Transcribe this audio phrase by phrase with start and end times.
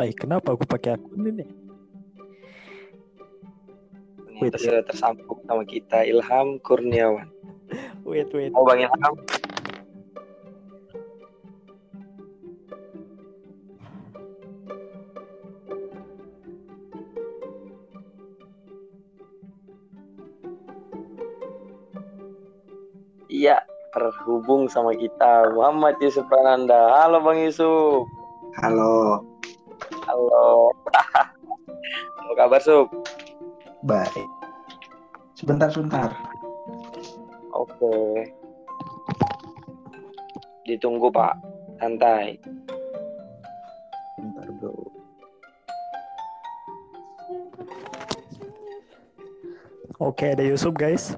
[0.00, 1.44] Ay, kenapa aku pakai akun ini?
[4.32, 7.28] Ternyata sudah tersambung sama kita Ilham Kurniawan.
[8.08, 8.48] Wait, wait.
[8.56, 9.14] Oh Bang Ilham.
[23.28, 23.60] Iya,
[23.92, 26.88] terhubung sama kita Muhammad Yusuf Prananda.
[27.04, 28.08] Halo Bang Yusuf.
[28.64, 29.29] Halo.
[32.40, 32.88] Kabar Sup?
[33.84, 34.28] baik.
[35.36, 36.08] Sebentar, sebentar.
[37.52, 38.24] Oke.
[40.64, 41.36] Ditunggu Pak.
[41.76, 42.40] Santai.
[44.16, 44.72] Sebentar, bro.
[50.00, 51.12] Oke, ada Yusuf guys.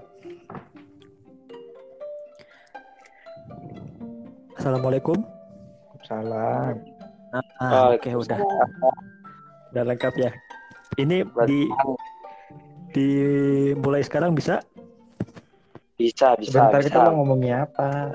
[4.58, 5.22] Assalamualaikum.
[6.02, 6.82] Salam.
[7.62, 8.38] Ah, oke udah,
[9.70, 10.30] udah lengkap ya.
[11.00, 11.60] Ini di
[12.92, 13.08] di
[13.80, 14.60] mulai sekarang bisa.
[15.96, 16.88] Bisa, bisa, Sebentar bisa.
[16.92, 18.12] kita mau ngomongnya apa?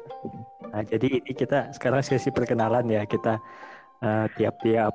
[0.69, 3.08] Nah, jadi ini kita sekarang sesi perkenalan ya.
[3.08, 3.39] Kita
[4.03, 4.94] eh, tiap-tiap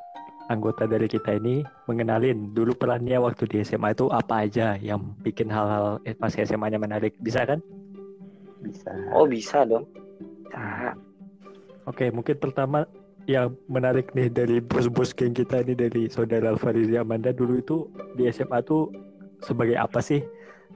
[0.52, 5.48] anggota dari kita ini mengenalin dulu perannya waktu di SMA itu apa aja yang bikin
[5.48, 7.16] hal-hal eh, pas SMA-nya menarik.
[7.18, 7.58] Bisa kan?
[8.62, 8.92] Bisa.
[9.10, 9.88] Oh, bisa dong.
[10.46, 10.94] Bisa.
[11.88, 12.86] Oke, mungkin pertama
[13.30, 17.76] yang menarik nih dari bos-bos geng kita ini dari saudara Farizi Amanda dulu itu
[18.18, 18.90] di SMA tuh
[19.46, 20.22] sebagai apa sih?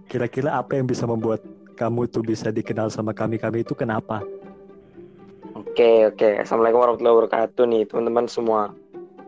[0.06, 1.42] Kira-kira apa yang bisa membuat
[1.74, 4.22] kamu tuh bisa dikenal sama kami-kami itu kenapa?
[5.56, 6.40] Oke, oke.
[6.40, 8.72] Assalamualaikum warahmatullahi wabarakatuh nih, teman-teman semua.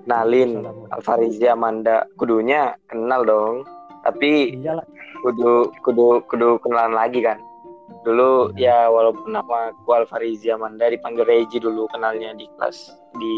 [0.09, 0.89] Assalamualaikum.
[0.89, 2.09] Alfarizi Amanda.
[2.17, 3.69] Kudunya kenal dong.
[4.07, 4.87] Tapi Iyalah.
[5.21, 7.37] kudu kudu kudu kenalan lagi kan.
[8.07, 13.35] Dulu ya walaupun nama aku Alfarizi Amanda dipanggil Reji dulu kenalnya di kelas di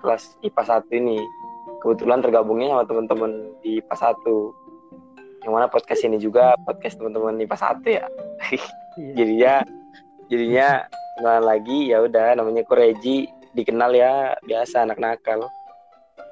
[0.00, 1.18] kelas IPA 1 ini.
[1.80, 3.32] Kebetulan tergabungnya sama teman-teman
[3.64, 5.44] di IPA 1.
[5.44, 8.04] Yang mana podcast ini juga podcast teman-teman IPA 1 ya.
[8.50, 9.14] Iya.
[9.14, 9.54] jadinya
[10.26, 10.68] jadinya
[11.16, 15.46] kenalan lagi ya udah namanya ku Reji dikenal ya biasa anak nakal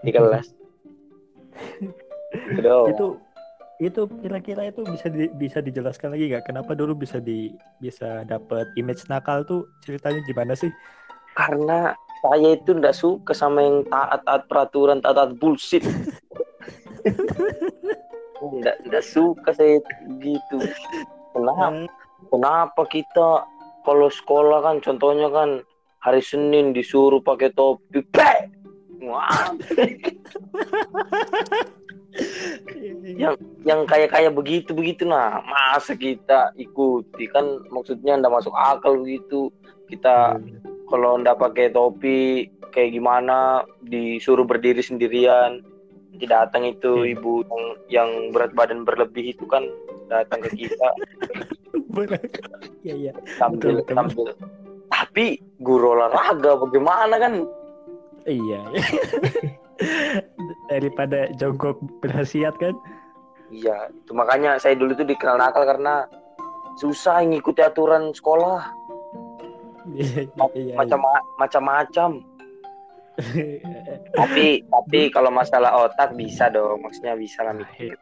[0.03, 0.53] di kelas.
[2.29, 2.77] Gitu.
[2.93, 3.07] Itu
[3.79, 6.51] itu kira-kira itu bisa di- bisa dijelaskan lagi nggak?
[6.51, 9.71] Kenapa dulu bisa di bisa dapat image nakal tuh?
[9.87, 10.71] Ceritanya gimana sih?
[11.39, 15.87] karena saya itu ndak suka sama yang taat taat peraturan taat taat bullshit.
[18.39, 19.79] Ndak ndak suka saya
[20.19, 20.59] gitu.
[21.35, 21.87] Kenapa?
[22.31, 23.47] Kenapa kita
[23.87, 25.63] kalau sekolah kan contohnya kan
[26.03, 28.03] hari Senin disuruh pakai topi!
[28.99, 29.55] Wah,
[33.05, 37.31] yang yang kayak kayak begitu begitu nah masa kita ikuti?
[37.31, 39.49] Kan maksudnya ndak masuk akal begitu.
[39.89, 40.37] Kita
[40.91, 43.63] kalau ndak pakai topi kayak gimana?
[43.87, 45.63] Disuruh berdiri sendirian.
[46.13, 47.13] Nanti datang itu Hmm.
[47.15, 49.63] ibu yang, yang berat badan berlebih itu kan
[50.11, 50.89] datang ke kita.
[52.87, 53.13] Iya iya.
[53.43, 53.97] sambil Betul, betul.
[53.99, 54.29] sambil.
[54.87, 55.27] Tapi
[55.59, 57.43] guru olahraga bagaimana kan?
[58.23, 58.61] Iya.
[60.69, 62.75] Daripada jongkok berhasiat kan?
[63.53, 66.05] iya itu makanya saya dulu tuh dikenal nakal karena
[66.79, 68.77] susah ngikuti aturan sekolah
[69.89, 71.01] Iya, iya, macam
[71.41, 72.21] macam-macam
[73.33, 73.57] iya.
[74.21, 77.97] tapi tapi kalau masalah otak bisa dong maksudnya bisa lah mikir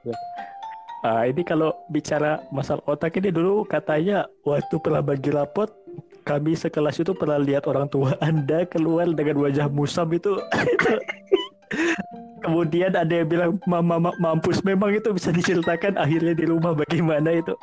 [1.06, 5.70] Ah, ini kalau bicara masalah otak ini dulu katanya waktu pernah bagi rapot
[6.26, 10.34] kami sekelas itu pernah lihat orang tua Anda keluar dengan wajah musam itu.
[12.44, 17.34] Kemudian ada yang bilang mama ma- mampus memang itu bisa diceritakan akhirnya di rumah bagaimana
[17.34, 17.54] itu.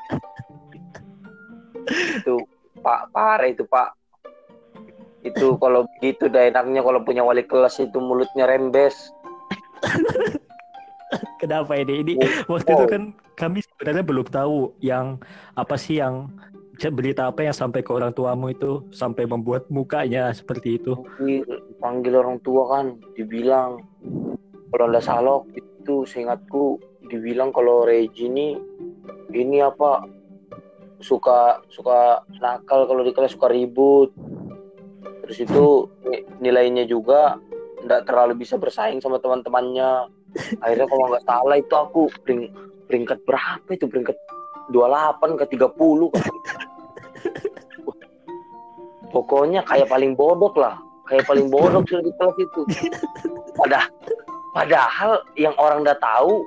[2.24, 2.36] itu
[2.84, 3.96] pak parah itu pak
[5.24, 9.12] itu kalau begitu dah enaknya kalau punya wali kelas itu mulutnya rembes
[11.38, 12.02] Kenapa ini?
[12.02, 12.14] Ini
[12.50, 13.04] waktu itu kan
[13.36, 15.20] kami sebenarnya belum tahu yang
[15.54, 16.32] apa sih yang
[16.90, 20.98] berita apa yang sampai ke orang tuamu itu sampai membuat mukanya seperti itu.
[20.98, 22.86] Tapi dipanggil orang tua kan
[23.16, 23.80] dibilang
[24.74, 28.58] kalau nggak salah itu seingatku dibilang kalau Regi ini
[29.36, 30.08] ini apa
[31.04, 34.16] suka suka nakal kalau di kelas suka ribut
[35.28, 37.38] terus itu ni- nilainya juga
[37.84, 40.08] nggak terlalu bisa bersaing sama teman-temannya
[40.64, 42.52] akhirnya kalau nggak salah itu aku pering-
[42.88, 44.16] peringkat berapa itu peringkat
[44.72, 46.24] 28 ke 30 kan.
[49.14, 52.62] Pokoknya kayak paling bodoh lah kayak paling bodoh sudah di kelas itu
[53.54, 53.90] padahal
[54.58, 56.42] padahal yang orang udah tahu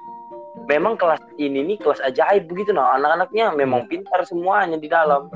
[0.67, 5.31] memang kelas ini nih kelas ajaib begitu nah anak-anaknya memang pintar semuanya di dalam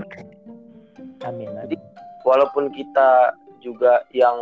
[1.23, 1.49] Amin.
[2.27, 4.41] walaupun kita juga yang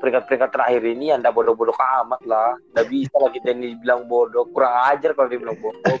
[0.00, 2.56] peringkat-peringkat terakhir ini anda bodoh-bodoh amat lah.
[2.74, 4.48] Nggak bisa lah kita ini bilang bodoh.
[4.50, 5.96] Kurang ajar kalau dibilang bodoh.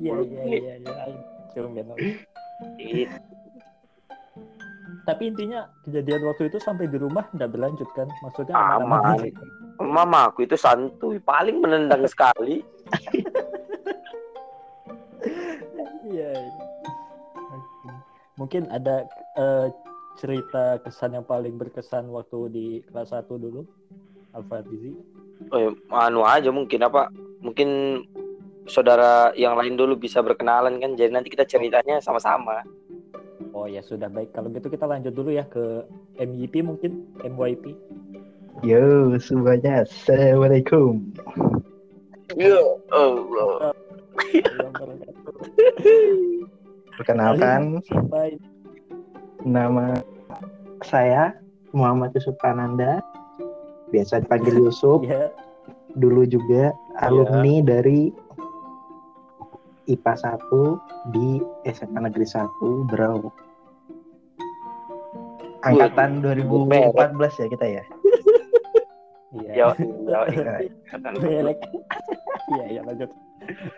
[0.00, 0.74] Iya iya iya
[2.82, 3.06] iya.
[5.10, 8.06] Tapi intinya kejadian waktu itu sampai di rumah nggak berlanjut kan?
[8.22, 9.18] Maksudnya Aman.
[9.18, 9.26] aja.
[9.82, 12.62] Mama aku itu santuy, paling menendang sekali.
[16.10, 16.32] Iya.
[17.54, 17.90] Oke.
[18.34, 19.06] Mungkin ada
[19.38, 19.70] eh,
[20.18, 23.62] cerita kesan yang paling berkesan waktu di kelas 1 dulu,
[24.34, 24.90] Al-Fatizi.
[25.54, 27.14] Eh, anu aja mungkin apa?
[27.38, 28.02] Mungkin
[28.66, 30.98] saudara yang lain dulu bisa berkenalan kan.
[30.98, 32.66] Jadi nanti kita ceritanya sama-sama.
[33.60, 34.32] Oh ya sudah baik.
[34.32, 35.84] Kalau gitu kita lanjut dulu ya ke
[36.16, 37.76] MYP mungkin, MYP.
[38.64, 39.84] Yo, semuanya.
[39.84, 41.12] Assalamualaikum.
[42.40, 42.56] Ya
[42.88, 43.76] Allah.
[46.96, 47.84] Perkenalkan,
[49.44, 50.00] nama
[50.80, 51.36] saya
[51.76, 53.04] Muhammad Yusuf Ananda.
[53.92, 55.04] Biasa dipanggil Yusuf.
[55.04, 55.28] Ya,
[56.00, 58.08] Dulu juga alumni dari
[59.84, 63.49] IPA 1 di SMA Negeri 1 Berau.
[65.60, 66.96] Angkatan 2014
[67.36, 67.82] ya kita ya.
[69.30, 69.52] iya.
[69.54, 70.52] Ya, ya,
[71.14, 71.58] Belek.
[72.50, 73.10] Iya, iya lanjut.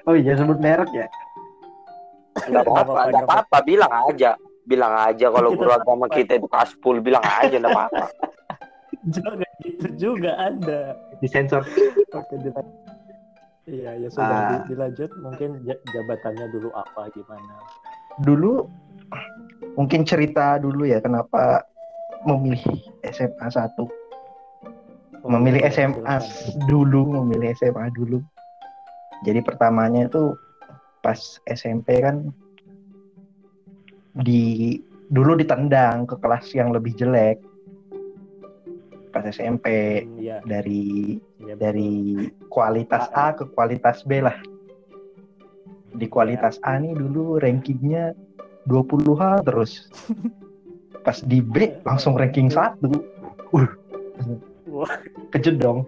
[0.07, 1.07] Oh iya sebut merek ya.
[2.49, 4.31] Enggak apa-apa, enggak apa-apa, bilang aja.
[4.63, 8.07] Bilang aja kalau guru agama kita itu kaspul, bilang aja enggak apa-apa.
[9.11, 10.95] Jangan gitu juga Anda.
[11.19, 11.67] Disensor.
[12.15, 12.79] Oke, dilanjut.
[13.63, 14.51] Iya, ya sudah Ah.
[14.63, 15.11] di- dilanjut.
[15.19, 17.55] Mungkin ja- jabatannya dulu apa gimana?
[18.19, 18.67] Dulu
[19.75, 21.63] mungkin cerita dulu ya kenapa
[22.27, 22.63] memilih
[23.07, 23.89] SMA 1.
[25.23, 26.67] Memilih SMA silakan.
[26.67, 28.19] dulu, memilih SMA dulu.
[29.23, 30.35] Jadi pertamanya itu
[30.99, 32.31] pas SMP kan
[34.19, 34.79] di
[35.09, 37.39] dulu ditendang ke kelas yang lebih jelek.
[39.15, 39.67] Pas SMP
[40.03, 41.55] Hmm, Iya, dari betul.
[41.61, 41.93] dari
[42.51, 44.35] kualitas A ke kualitas B lah.
[45.93, 48.17] Di kualitas A nih dulu rankingnya
[48.67, 49.87] 20-an terus.
[51.03, 52.79] Pas di B langsung ranking 1.
[53.53, 53.69] Uh,
[55.35, 55.85] kejut dong.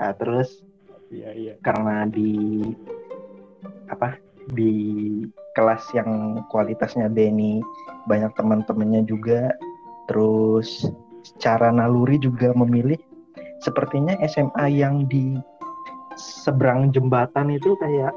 [0.00, 0.68] Nah, terus
[1.08, 1.54] Iya, iya.
[1.64, 2.60] karena di
[3.88, 4.20] apa
[4.52, 4.72] di
[5.56, 7.64] kelas yang kualitasnya B ini
[8.04, 9.52] banyak teman-temannya juga
[10.08, 10.88] terus
[11.24, 13.00] secara naluri juga memilih
[13.64, 15.40] sepertinya SMA yang di
[16.16, 18.12] seberang jembatan itu kayak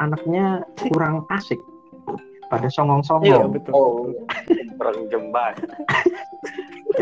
[0.00, 1.60] anaknya kurang asik
[2.48, 3.72] pada Iya, songong-songong betul.
[3.72, 4.10] Oh,
[4.76, 5.54] perang jembat.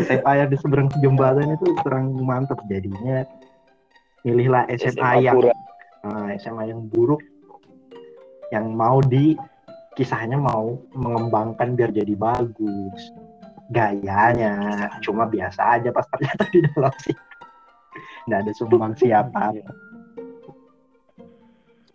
[0.01, 3.27] SMA yang di seberang jembatan itu kurang mantep jadinya
[4.25, 5.59] pilihlah SMA, yang kurang.
[6.03, 7.21] Nah, SMA yang buruk
[8.49, 9.37] yang mau di
[9.93, 13.01] kisahnya mau mengembangkan biar jadi bagus
[13.69, 14.53] gayanya
[15.05, 17.15] cuma biasa aja pas ternyata di dalam sih
[18.29, 19.69] nggak ada sumbang siapa Iya.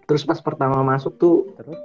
[0.06, 1.78] terus pas pertama masuk tuh Terus?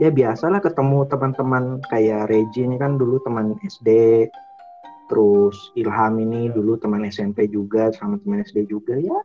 [0.00, 3.88] Ya biasalah ketemu teman-teman kayak Regi ini kan dulu teman SD
[5.12, 6.54] terus Ilham ini Ya.
[6.56, 8.96] dulu teman SMP juga sama teman SD juga.
[8.96, 9.20] Ya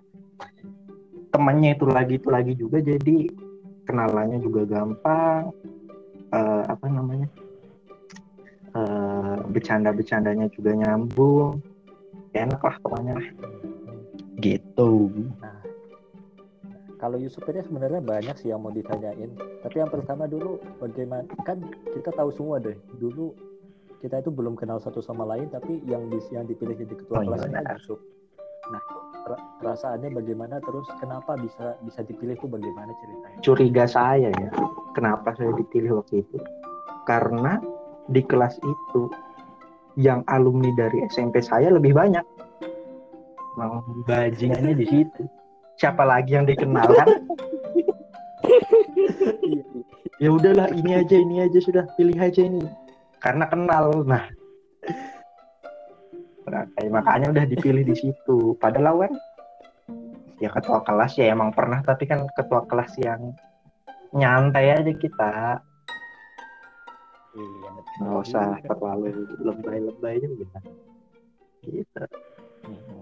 [1.35, 2.79] temannya itu lagi itu lagi juga.
[2.79, 3.27] Jadi
[3.83, 5.51] kenalannya juga gampang.
[6.31, 7.27] Eh, apa namanya?
[8.75, 11.59] Eh, bercanda-bercandanya juga nyambung.
[12.31, 13.19] Enak lah pokoknya.
[13.19, 13.29] Lah.
[14.35, 15.07] gitu.
[15.39, 15.54] Nah,
[16.95, 19.31] kalau Yusuf ini sebenarnya banyak sih yang mau ditanyain.
[19.61, 21.27] Tapi yang pertama dulu bagaimana?
[21.43, 22.75] Kan kita tahu semua deh.
[22.97, 23.35] Dulu
[23.99, 27.23] kita itu belum kenal satu sama lain, tapi yang di, yang dipilih jadi ketua Oh,
[27.23, 27.75] iya, kelasnya kan.
[27.77, 27.99] Yusuf.
[28.65, 28.81] Nah,
[29.29, 30.55] ra- perasaannya bagaimana?
[30.61, 33.37] Terus kenapa bisa bisa dipilih tuh bagaimana ceritanya?
[33.43, 34.49] curiga saya ya
[34.95, 36.37] kenapa saya dipilih waktu itu
[37.05, 37.61] karena
[38.07, 39.11] di kelas itu
[39.99, 42.23] yang alumni dari SMP saya lebih banyak
[43.55, 45.23] mau bajingannya di situ
[45.79, 47.09] siapa lagi yang dikenal kan?
[50.15, 52.63] Ya udahlah ini aja ini aja sudah pilih aja ini.
[53.19, 54.31] Karena kenal nah.
[56.47, 58.55] Nah, kayak makanya udah dipilih di situ.
[58.55, 59.13] Padahal kan
[60.39, 63.35] ya ketua kelas ya emang pernah tapi kan ketua kelas yang
[64.15, 65.59] nyantai aja kita.
[67.35, 70.63] Iya, nggak usah terlalu lebay-lebay juga
[71.67, 72.03] gitu.
[72.63, 72.94] Mhm.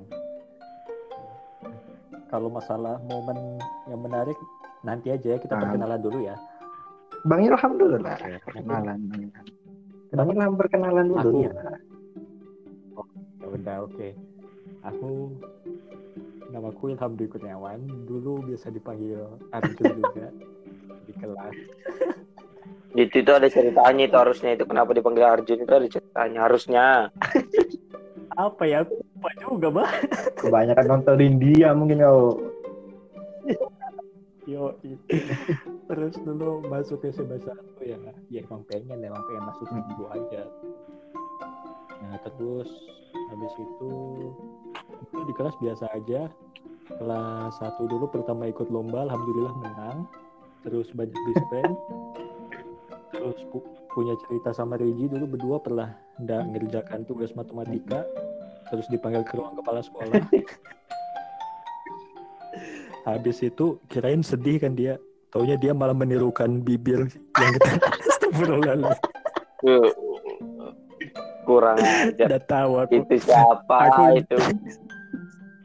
[2.33, 4.33] Kalau masalah momen yang menarik
[4.81, 5.61] nanti aja ya kita Ah.
[5.61, 6.33] perkenalan dulu ya.
[7.23, 9.45] Bang Ilham dulu lah perkenalan Bang Ilham.
[10.11, 11.37] Bang Ilham perkenalan dulu Aku.
[11.39, 11.53] ya
[13.37, 14.09] Ya udah oke.
[14.83, 15.09] Aku
[16.49, 17.79] namaku Ilham Dwi Kurniawan.
[18.03, 19.21] Dulu biasa dipanggil
[19.51, 20.27] Arjun juga
[21.05, 21.53] di kelas.
[22.93, 26.85] Itu itu ada ceritanya itu harusnya itu kenapa dipanggil Arjun itu ada ceritanya harusnya.
[28.37, 28.83] apa ya?
[28.83, 29.91] Aku lupa juga, Bah.
[30.43, 32.39] Kebanyakan nontonin dia mungkin kau.
[34.43, 34.75] Yo,
[35.87, 37.95] terus dulu masuk ke SMA satu ya,
[38.27, 39.87] ya emang pengen, emang pengen masuk Hmm.
[39.95, 40.43] dulu aja.
[42.03, 42.67] Nah terus
[43.31, 43.91] habis itu
[44.99, 46.27] itu di kelas biasa aja.
[46.91, 49.97] Kelas satu dulu pertama ikut lomba, alhamdulillah menang.
[50.67, 51.15] Terus banyak
[51.47, 51.75] friend.
[53.15, 53.63] Terus pu-
[53.95, 58.05] punya cerita sama Reji dulu berdua pernah nggak ngerjakan tugas matematika.
[58.69, 60.13] Terus dipanggil ke ruang kepala sekolah.
[63.03, 64.95] Habis itu kirain sedih kan dia.
[65.29, 67.69] Taunya dia malah menirukan bibir yang kita
[68.09, 68.93] Astagfirullah.
[71.43, 71.77] Kurang.
[72.13, 72.93] Udah tahu aku.
[73.01, 74.37] Itu siapa Aku- itu?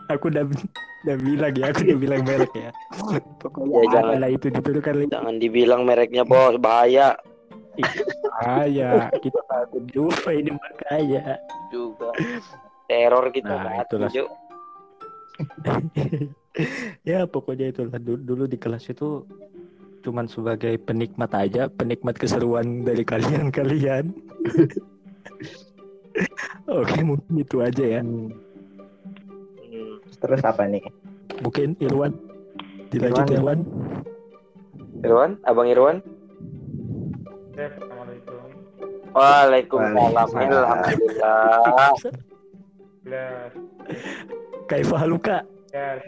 [0.08, 0.44] Aku udah
[1.04, 2.70] udah bilang ya, aku udah bilang merek ya.
[3.44, 4.24] Pokoknya Ya, jangan.
[4.26, 7.12] itu ditirukan Jangan dibilang mereknya bos, bahaya
[8.42, 9.10] kaya.
[9.18, 11.38] Kita takut juga ini makanya.
[11.70, 12.10] juga.
[12.88, 14.10] Teror kita Nah, itulah.
[17.06, 19.22] Ya pokoknya itulah dulu, dulu di kelas itu
[20.02, 24.10] cuman sebagai penikmat aja, penikmat keseruan dari kalian-kalian.
[26.66, 28.00] Oke, mungkin itu aja ya.
[28.02, 28.34] Hmm.
[29.70, 29.94] Hmm.
[30.18, 30.82] Terus apa nih?
[31.46, 32.18] Mungkin Irwan
[32.90, 33.38] dilanjut Irwan.
[33.38, 33.58] Irwan.
[35.06, 36.02] Irwan, Abang Irwan.
[37.58, 38.38] Assalamualaikum.
[39.18, 40.26] Waalaikumsalam.
[40.30, 41.90] Alhamdulillah.
[43.02, 43.50] Belas.
[44.70, 45.36] Kaifa haluka?
[45.74, 45.98] Ya,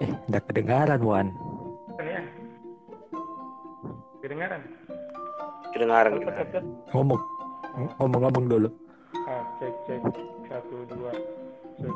[0.00, 1.28] Eh, udah kedengaran Wan.
[2.00, 2.24] ya.
[4.24, 4.62] Kedengaran?
[5.76, 6.12] Kedengaran.
[6.96, 7.20] Ngomong,
[8.00, 8.68] ngomong-ngomong dulu.
[9.28, 10.00] Ah, cek, cek.
[10.48, 11.12] Satu, dua.
[11.78, 11.94] Cek.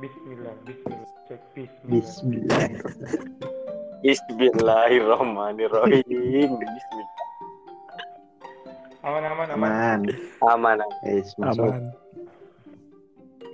[0.00, 1.08] Bismillah, bismillah.
[1.28, 1.92] Cek, bismillah.
[1.92, 3.59] Bismillah.
[4.00, 6.56] Bismillahirrahmanirrahim.
[6.56, 7.20] Bismillah.
[9.04, 9.60] Aman, aman, aman.
[9.60, 10.00] Aman.
[10.40, 10.80] Aman.
[11.04, 11.68] Eh, masuk.
[11.68, 11.92] Aman.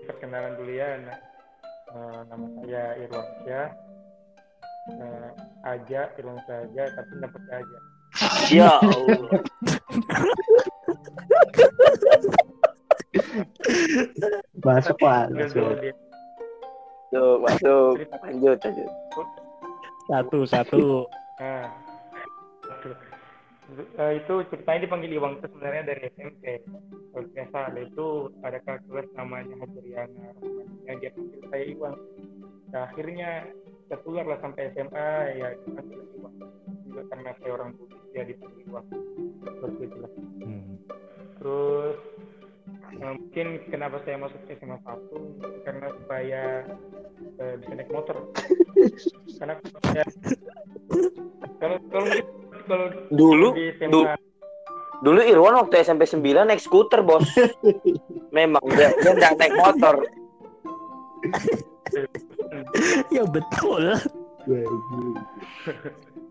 [0.06, 1.02] Perkenalan dulu ya.
[1.02, 1.18] Nah,
[1.90, 3.74] eh, nama saya Irwan Syah.
[4.86, 5.34] Eh,
[5.66, 7.78] aja, Irwan Syah aja, tapi pakai aja.
[8.46, 9.18] Ya Allah.
[14.62, 15.90] Masuk, dulu Masuk.
[17.10, 17.98] Tuh, masuk.
[18.22, 18.86] Lanjut, lanjut.
[20.06, 20.82] Satu, satu.
[21.42, 21.66] Nah,
[22.66, 22.88] itu,
[23.74, 26.62] Eh, itu ceritanya dipanggil Iwang itu sebenarnya dari SMP.
[27.10, 31.96] Kalau tidak salah itu ada kakak kelas namanya Hajriana Rahmania dia panggil saya Iwang.
[32.70, 33.30] Nah, akhirnya
[33.90, 36.36] tertular lah sampai SMA ya dipanggil Iwang.
[36.86, 38.86] Juga karena saya orang Bugis dia dipanggil Iwang.
[39.42, 40.12] Seperti itulah.
[40.46, 40.74] Hmm.
[41.42, 41.98] Terus
[42.94, 46.42] eh, mungkin kenapa saya masuk ke SMA 1 karena supaya
[47.42, 48.16] eh, bisa naik motor.
[49.38, 49.54] karena
[49.90, 50.04] saya
[51.58, 52.08] kalau kalau
[52.66, 54.06] kalau Dulu, di SMA du-
[55.02, 57.26] dulu Irwan waktu SMP 9 naik skuter, Bos.
[58.36, 59.94] Memang dia dia nggak naik motor.
[63.14, 63.82] Ya betul.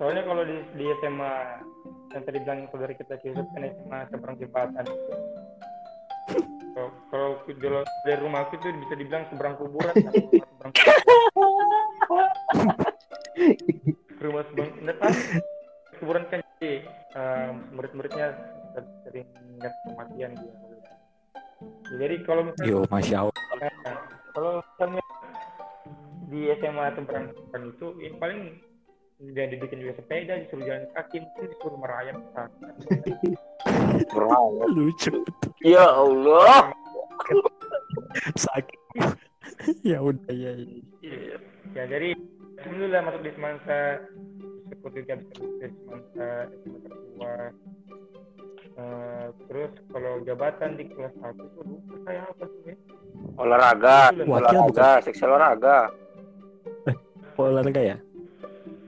[0.00, 1.34] soalnya kalau di, di SMA
[2.16, 4.84] yang tadi bilang saudara kita Yusuf kan SMA seberang jembatan
[7.12, 10.12] kalau kalau dari rumahku itu bisa dibilang seberang kuburan kan?
[10.24, 10.72] seberang
[14.24, 15.12] rumah seberang tahu
[16.00, 18.26] kuburan kan jadi eh, murid-muridnya
[19.04, 19.28] sering
[19.60, 20.54] ingat kematian dia
[22.00, 23.36] jadi kalau misalnya Yo, masya Allah.
[23.60, 23.96] Nah,
[24.32, 25.04] kalau misalnya
[26.32, 28.40] di SMA seberang Seberang itu ya paling
[29.20, 32.16] dia dibikin juga sepeda disuruh jalan kaki mungkin disuruh merayap.
[34.08, 34.64] Bro.
[34.76, 35.12] Lucu.
[35.60, 36.72] Ya Allah.
[38.34, 38.80] Sakit.
[39.84, 40.56] ya udah ya.
[41.04, 41.36] ya.
[41.76, 42.16] ya jadi
[42.64, 43.80] alhamdulillah masuk di Semansa
[44.72, 47.34] seperti masuk di Semansa SMA tertua
[48.80, 52.76] Eh, terus kalau jabatan di kelas satu itu lupa saya apa tuh ya
[53.36, 55.92] Olahraga, Wakil olahraga, seksi olahraga.
[57.36, 57.96] Olahraga ya?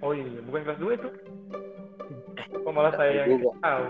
[0.03, 1.09] Oh iya bukan kelas dua itu
[2.53, 3.85] kok malah saya yang tahu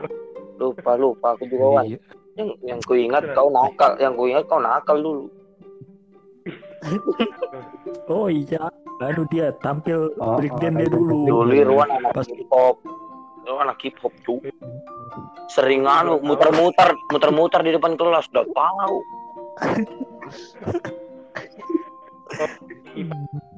[0.62, 1.85] Lupa, lupa aku juga Wan.
[1.90, 1.99] Iya.
[2.38, 5.25] Yang yang ku ingat kau nakal, yang ku ingat kau nakal dulu.
[8.11, 8.66] Oh iya.
[8.99, 11.19] Lalu dia tampil Oh, breakdance oh, dia dulu.
[11.26, 12.76] Dulu Irwan anak Pas hip hop.
[13.47, 14.40] Irwan anak hip hop tuh.
[15.50, 18.97] Sering anu muter-muter, muter-muter di depan kelas udah tahu.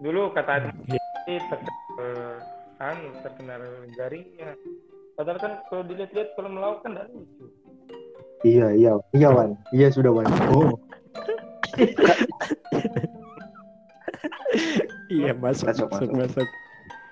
[0.00, 1.00] Dulu kata Iya.
[1.26, 2.40] ini terkenal
[2.80, 3.60] anu terkenal
[3.92, 4.50] garingnya.
[5.12, 7.44] Padahal kan kalau dilihat-lihat kalau melawan kan nggak lucu.
[8.40, 8.92] Iya, iya.
[9.12, 9.52] Iya, Wan.
[9.70, 10.24] Iya, sudah, Wan.
[10.48, 10.72] Oh,
[15.10, 16.46] Iya masuk Masuk, masuk masuk.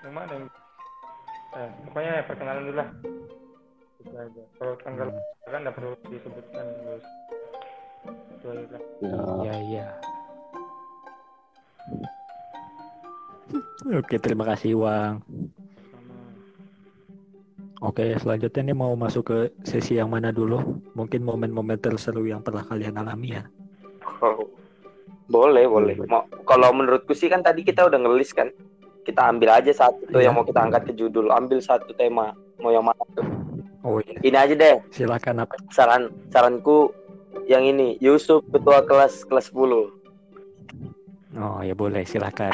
[0.09, 0.45] mana yang
[1.53, 2.89] eh, pokoknya ya perkenalan dulu lah
[3.99, 5.51] itu aja kalau tanggal Hmm.
[5.51, 7.05] kan nggak perlu disebutkan terus
[8.33, 9.19] itu aja lah Ya.
[9.43, 9.87] Iya iya.
[13.89, 15.25] Oke terima kasih Wang.
[17.79, 20.83] Oke selanjutnya nih mau masuk ke sesi yang mana dulu?
[20.99, 23.43] Mungkin momen-momen terseru yang pernah kalian alami ya.
[24.19, 24.43] Oh.
[25.29, 25.93] Boleh, boleh.
[26.09, 28.49] Mau, kalau menurutku sih kan tadi kita udah ngelis kan.
[29.05, 30.29] Kita ambil aja satu Iya.
[30.29, 31.29] yang mau kita angkat ke judul.
[31.29, 32.33] Ambil satu tema.
[32.59, 33.25] Mau yang mana tuh?
[33.85, 34.17] Oh iya.
[34.25, 34.75] Ini aja deh.
[34.91, 35.55] Silakan apa?
[35.71, 36.91] Saran saranku
[37.45, 37.95] yang ini.
[38.01, 39.93] Yusuf ketua kelas kelas 10.
[41.37, 42.49] Oh ya boleh silakan.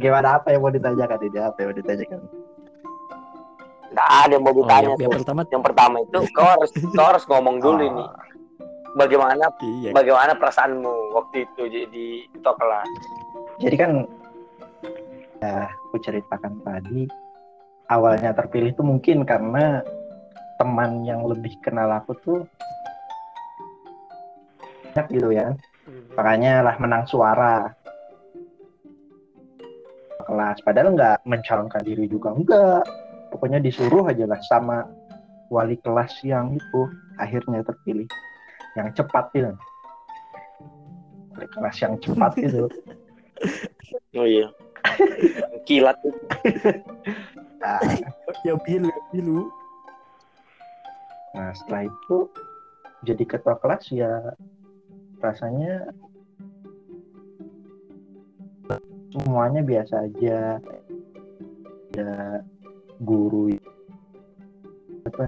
[0.00, 1.38] Gimana apa yang mau ditanyakan ini?
[1.42, 2.20] Apa yang mau ditanyakan?
[3.92, 7.06] Nggak ada yang mau Oh, ditanya yang, yang pertama Yang pertama itu kau harus kau
[7.12, 7.88] harus ngomong dulu Oh.
[7.92, 8.04] ini.
[8.96, 9.92] Bagaimana iya.
[9.92, 12.88] bagaimana perasaanmu waktu itu jadi ketua kelas?
[13.60, 13.90] Jadi kan
[15.44, 17.04] ya aku ceritakan tadi
[17.92, 19.84] awalnya terpilih itu mungkin karena
[20.56, 22.40] teman yang lebih kenal aku tuh
[24.96, 25.52] banyak gitu ya.
[26.18, 27.70] Makanya lah menang suara
[30.26, 30.58] kelas.
[30.66, 32.84] Padahal nggak mencalonkan diri juga enggak.
[33.30, 34.86] Pokoknya disuruh aja lah sama
[35.52, 36.82] wali kelas yang itu
[37.18, 38.08] akhirnya terpilih.
[38.74, 39.52] Yang cepat gitu.
[41.36, 42.66] Wali kelas yang cepat gitu.
[44.16, 44.48] Oh iya.
[45.68, 46.00] Kilat.
[47.60, 47.76] Nah,
[48.46, 49.50] Ya bilu bilu.
[51.34, 52.30] Nah, setelah itu
[53.02, 54.22] jadi ketua kelas ya
[55.20, 55.88] rasanya
[59.12, 60.60] semuanya biasa aja.
[61.96, 62.44] Ada
[63.00, 63.56] guru
[65.08, 65.24] apa?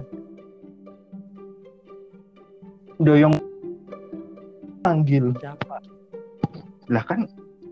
[3.01, 3.33] Doyong
[4.83, 5.33] panggil.
[5.41, 5.81] Siapa?
[6.89, 7.25] Lah kan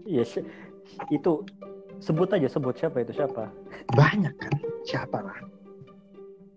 [0.08, 0.46] Iya si-
[1.12, 1.44] itu
[2.00, 3.52] sebut aja sebut siapa itu siapa?
[3.94, 4.54] banyak kan.
[4.88, 5.38] Siapa lah?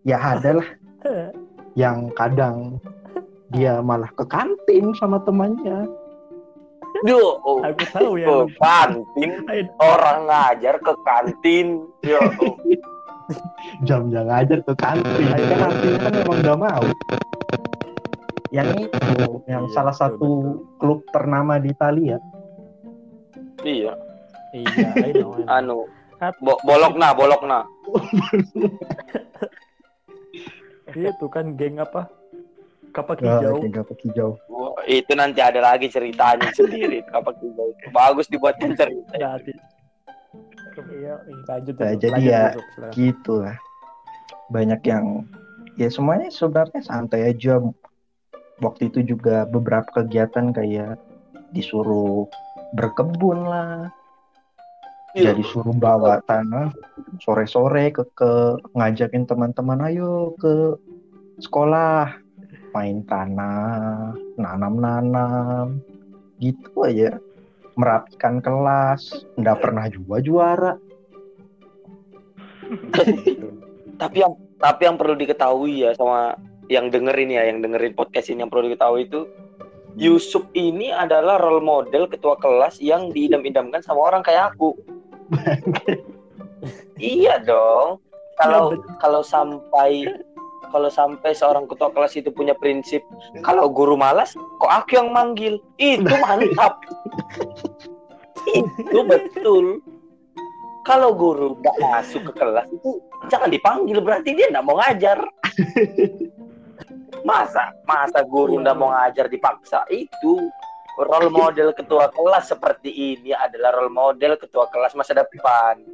[0.06, 0.68] Ya ada lah
[1.82, 2.78] yang kadang
[3.50, 5.86] dia malah ke kantin sama temannya.
[7.06, 8.26] Duh, oh, Aku tahu ya.
[8.26, 9.30] ke kantin.
[9.50, 11.86] Ayo, Orang ngajar ke kantin.
[12.02, 12.18] Yo,
[13.86, 16.84] jam-jam ngajar ke kantin kan artinya kan emang udah mau
[18.50, 18.98] yang itu
[19.46, 20.30] yang Iya, salah betul, satu
[20.82, 22.18] klub ternama di Italia
[23.62, 23.94] iya.
[24.50, 24.66] Iya,
[24.98, 25.86] I know, I know.
[26.26, 27.62] Anu, bo bolok nah, bolok nah.
[30.90, 32.10] Itu kan geng apa?
[32.90, 33.54] Kapak Ah, hijau.
[33.60, 37.02] kayak kapak hijau Wah, Itu nanti ada lagi ceritanya sendiri.
[37.04, 39.14] Kapak hijau bagus dibuatkan cerita.
[39.14, 39.52] Nanti.
[40.90, 41.14] Iya,
[41.46, 41.74] lanjut.
[41.76, 42.90] Nah, jadi Lanjut, ya, silakan.
[42.92, 43.56] gitu lah
[44.48, 45.22] banyak yang
[45.74, 47.62] ya semuanya sebenarnya santai aja
[48.58, 50.98] waktu itu juga beberapa kegiatan kayak
[51.50, 52.26] disuruh
[52.72, 53.90] berkebun lah
[55.10, 55.30] Iya.
[55.30, 56.70] jadi suruh bawa tanah
[57.18, 58.30] sore-sore ke, ke
[58.72, 60.78] ngajakin teman-teman ayo ke
[61.40, 62.14] sekolah
[62.74, 65.80] main tanah nanam-nanam.
[66.38, 67.18] Gitu aja.
[67.76, 69.26] Merapikan kelas.
[69.38, 70.72] Nggak pernah juga juara.
[74.00, 76.36] Tapi yang tapi yang perlu diketahui ya sama
[76.68, 79.24] yang dengerin ya, yang dengerin podcast ini yang perlu diketahui itu
[79.98, 84.76] Yusuf ini adalah role model ketua kelas yang diidam-idamkan sama orang kayak aku.
[87.00, 87.98] iya dong.
[88.38, 90.06] Kalau kalau sampai
[90.70, 93.02] kalau sampai seorang ketua kelas itu punya prinsip
[93.42, 95.58] kalau guru malas kok aku yang manggil?
[95.76, 96.80] Itu mantap.
[98.50, 99.84] Itu betul.
[100.88, 105.20] Kalau guru nggak masuk ke kelas itu jangan dipanggil berarti dia nggak mau ngajar.
[107.20, 109.84] Masa masa guru nggak mau ngajar dipaksa?
[109.92, 110.48] Itu
[110.96, 115.84] role model ketua kelas seperti ini adalah role model ketua kelas masa depan.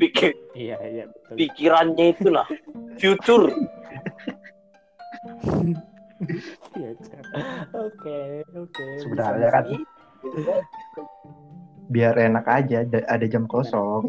[0.00, 1.34] Pikir Iya, iya, betul.
[1.40, 2.44] pikirannya itu lah
[3.02, 3.50] future
[6.78, 6.94] Iya.
[7.74, 8.84] Oke, oke.
[9.02, 9.64] Sebenarnya kan
[11.92, 14.08] biar enak aja ada, ada jam kosong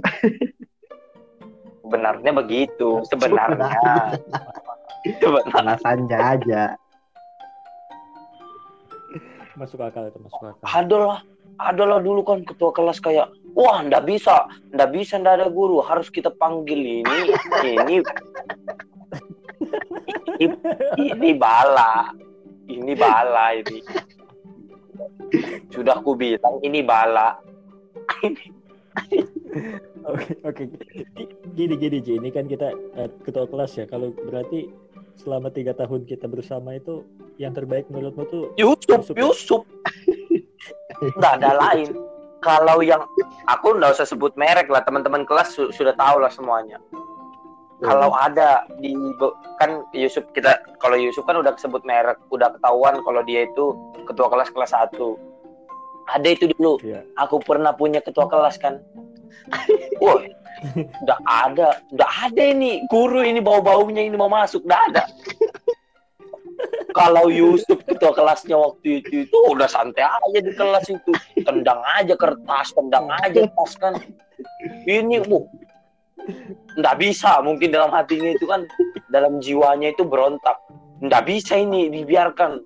[1.84, 4.16] sebenarnya begitu sebenarnya
[5.04, 6.64] sebenarnya alasannya aja
[9.60, 10.64] masuk akal itu masuk akal.
[10.64, 11.20] adalah
[11.60, 16.10] adalah dulu kan ketua kelas kayak wah ndak bisa ndak bisa ndak ada guru harus
[16.10, 17.20] kita panggil ini
[17.64, 17.96] ini
[20.42, 20.56] ini,
[20.98, 22.14] ini bala
[22.68, 23.80] ini bala ini
[25.74, 27.38] sudah ku bilang ini bala
[30.04, 30.64] Oke, oke.
[31.56, 32.20] Gini, gini, Ji.
[32.20, 33.86] Ini kan kita eh, ketua kelas ya.
[33.88, 34.68] Kalau berarti
[35.18, 37.06] selama tiga tahun kita bersama itu
[37.38, 39.16] yang terbaik menurutmu tuh Yusuf Yusuf.
[39.16, 39.62] Yusuf
[41.20, 41.90] nggak ada lain
[42.44, 43.08] kalau yang
[43.48, 46.78] aku nggak usah sebut merek lah teman-teman kelas su- sudah tahu lah semuanya.
[47.84, 48.96] Kalau ada di
[49.60, 53.76] kan Yusuf kita kalau Yusuf kan udah sebut merek udah ketahuan kalau dia itu
[54.08, 54.96] ketua kelas kelas 1
[56.12, 56.80] ada itu dulu.
[56.84, 57.08] Iya.
[57.16, 58.80] aku pernah punya ketua kelas kan.
[60.00, 60.32] Woi
[61.04, 62.84] udah ada udah ada ini.
[62.88, 65.04] Guru ini bau baunya ini mau masuk udah ada
[66.94, 71.12] kalau Yusuf ketua kelasnya waktu itu itu udah santai aja di kelas itu.
[71.42, 73.98] Tendang aja kertas tendang aja tas kan.
[74.86, 75.50] Ini bu
[76.80, 78.64] nggak bisa mungkin dalam hatinya itu kan
[79.10, 80.56] dalam jiwanya itu berontak.
[81.02, 82.62] Nggak bisa ini dibiarkan.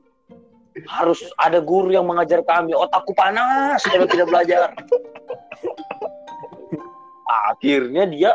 [0.85, 2.75] Harus ada guru yang mengajar kami.
[2.75, 4.69] Otakku panas kalau tidak belajar.
[7.49, 8.31] Akhirnya dia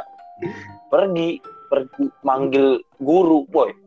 [0.90, 1.38] pergi
[1.70, 3.81] pergi manggil guru boy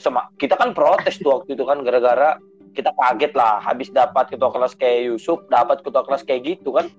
[0.00, 2.38] sama kita kan protes tuh waktu itu kan gara-gara
[2.74, 6.90] kita kaget lah habis dapat ketua kelas kayak Yusuf dapat ketua kelas kayak gitu kan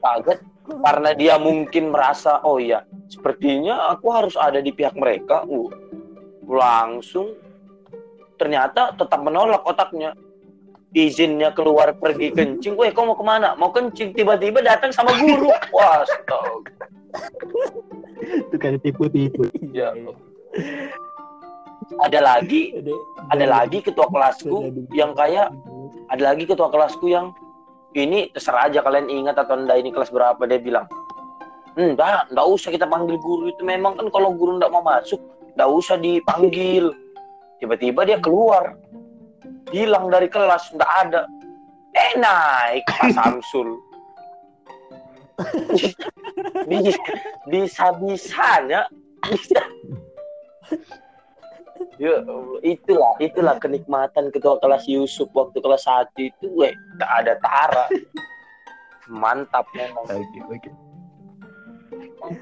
[0.00, 5.70] kaget karena dia mungkin merasa oh iya sepertinya aku harus ada di pihak mereka uh,
[6.48, 7.36] langsung
[8.36, 10.16] ternyata tetap menolak otaknya
[10.96, 13.52] izinnya keluar pergi kencing, weh kau mau ke mana?
[13.60, 15.52] Mau kencing, tiba-tiba datang sama guru.
[15.76, 16.40] Wah, astaga.
[18.26, 19.44] itu kayak tipu-tipu
[19.76, 19.92] Ya.
[21.86, 22.74] Ada lagi,
[23.30, 25.54] ada lagi ketua kelasku yang kayak
[26.10, 27.30] ada lagi ketua kelasku yang
[27.94, 30.86] ini terserah aja kalian ingat atau enggak ini kelas berapa dia bilang.
[31.78, 33.62] Enggak enggak usah kita panggil guru itu.
[33.62, 35.22] Memang kan kalau guru enggak mau masuk
[35.54, 36.90] enggak usah dipanggil.
[37.62, 38.74] Tiba-tiba dia keluar.
[39.70, 41.22] Hilang dari kelas enggak ada.
[41.94, 43.78] Eh naik Pak Samsul.
[46.66, 46.96] Bisa
[47.46, 48.88] bisa bisanya
[49.20, 49.62] bisa
[51.96, 52.20] Ya,
[52.60, 57.84] itulah itulah kenikmatan ketua kelas Yusuf waktu kelas 1 itu, weh, tak ada tara.
[59.08, 60.70] Mantap memang, oke oke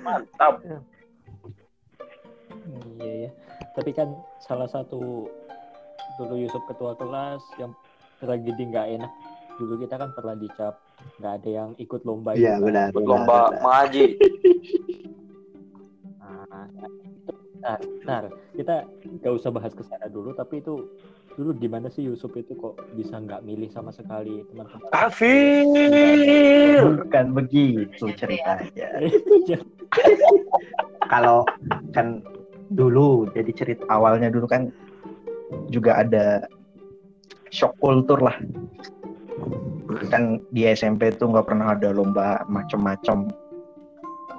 [0.00, 0.64] mantap.
[2.96, 3.30] Iya ya.
[3.76, 4.08] Tapi kan
[4.40, 5.28] salah satu
[6.16, 7.76] dulu Yusuf ketua kelas yang
[8.16, 9.12] tragedi nggak enak.
[9.60, 10.80] Dulu kita kan pernah dicap
[11.20, 12.32] nggak ada yang ikut lomba.
[12.32, 12.66] iya itu kan.
[12.66, 13.60] benar Ikut benar, lomba benar.
[13.60, 14.04] mengaji.
[16.18, 16.66] Nah,
[17.64, 18.18] nah, nah,
[18.52, 18.84] kita
[19.24, 20.36] nggak usah bahas ke sana dulu.
[20.36, 20.84] Tapi itu
[21.34, 24.86] dulu gimana sih Yusuf itu kok bisa nggak milih sama sekali teman-teman?
[24.94, 25.66] Kafir.
[26.84, 29.02] bukan begitu ceritanya
[31.12, 31.42] kalau
[31.90, 32.22] kan
[32.70, 34.70] dulu jadi cerita awalnya dulu kan
[35.70, 36.46] juga ada
[37.50, 38.34] shock culture lah
[40.10, 43.30] kan di SMP tuh nggak pernah ada lomba macem-macem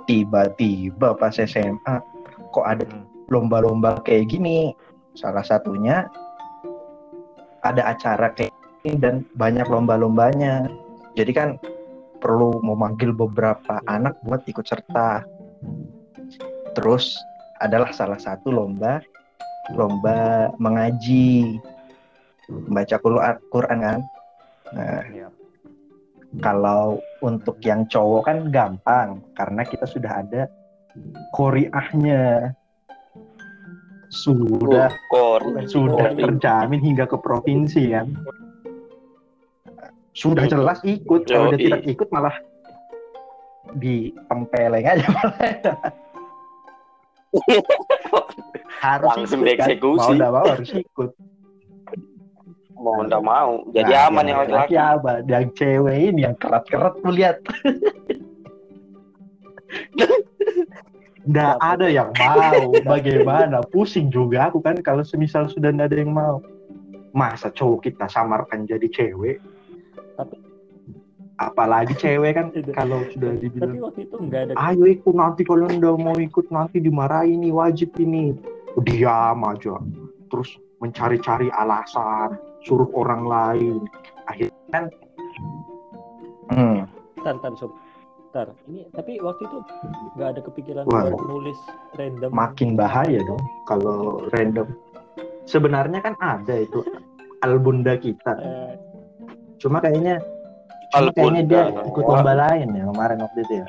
[0.10, 1.96] tiba-tiba pas SMA
[2.52, 2.84] kok ada
[3.30, 4.74] lomba-lomba kayak gini.
[5.16, 6.06] Salah satunya
[7.64, 8.54] ada acara kayak
[8.86, 10.70] ini dan banyak lomba-lombanya.
[11.16, 11.50] Jadi kan
[12.20, 15.24] perlu memanggil beberapa anak buat ikut serta.
[16.76, 17.16] Terus
[17.64, 19.00] adalah salah satu lomba
[19.74, 21.58] lomba mengaji.
[22.46, 24.00] Membaca Qur'an Quran kan?
[24.78, 25.28] Nah Iya.
[26.44, 30.52] kalau untuk yang cowok kan gampang karena kita sudah ada
[31.32, 32.52] koriahnya
[34.10, 35.42] sudah Kor.
[35.66, 38.08] sudah terjamin hingga ke provinsi kan
[40.12, 42.34] sudah jelas ikut kalau dia tidak ikut malah
[43.76, 45.36] ditempeleng aja malah
[48.80, 49.68] harus Langsung ikut kan.
[49.68, 50.00] dieksekusi.
[50.00, 51.12] mau tidak mau harus ikut
[52.76, 53.64] Mau enggak mau.
[53.72, 54.76] Jadi Nah, aman yang laki-laki.
[54.76, 57.40] apa yang cewek ini yang kerat-kerat tuh lihat
[61.26, 62.70] Nggak ada yang mau.
[62.86, 63.66] Bagaimana?
[63.66, 66.38] Pusing juga aku kan kalau semisal sudah nggak ada yang mau.
[67.16, 69.42] Masa cowok kita samarkan jadi cewek?
[70.16, 70.42] Tapi-
[71.36, 72.48] apalagi cewek kan
[72.80, 74.54] kalau sudah Tapi dibilang waktu itu nggak ada.
[74.56, 78.38] Ayo ikut nanti kalau nggak mau ikut nanti dimarahin nih wajib ini.
[78.84, 79.80] Diam aja.
[80.30, 80.50] Terus
[80.84, 83.76] mencari-cari alasan suruh orang lain.
[84.28, 84.84] Akhirnya kan
[86.52, 86.80] hmm,
[87.24, 87.72] tar sob
[88.68, 89.58] ini tapi waktu itu
[90.20, 91.08] nggak ada kepikiran Wah.
[91.08, 91.60] buat nulis
[91.96, 92.30] random.
[92.36, 94.68] Makin bahaya dong kalau random.
[95.48, 96.84] Sebenarnya kan ada itu
[97.40, 98.34] albunda kita.
[98.44, 98.74] Eh,
[99.62, 100.20] cuma kayaknya
[100.92, 103.68] cuma kayaknya dia ikut lomba lain ya kemarin waktu itu ya.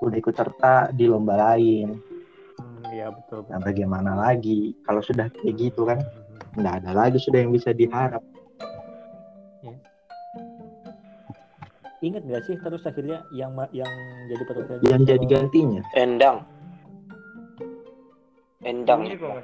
[0.00, 2.00] Udah ikut serta di lomba lain.
[2.56, 3.44] Hmm, ya betul.
[3.52, 4.72] Nah bagaimana lagi?
[4.88, 6.00] Kalau sudah kayak gitu kan
[6.56, 8.24] nggak ada lagi sudah yang bisa diharap
[12.00, 13.88] ingat nggak sih terus akhirnya yang yang
[14.26, 16.44] jadi perwakilan yang jadi gantinya Endang.
[18.60, 19.00] Endang.
[19.04, 19.42] Umi salah.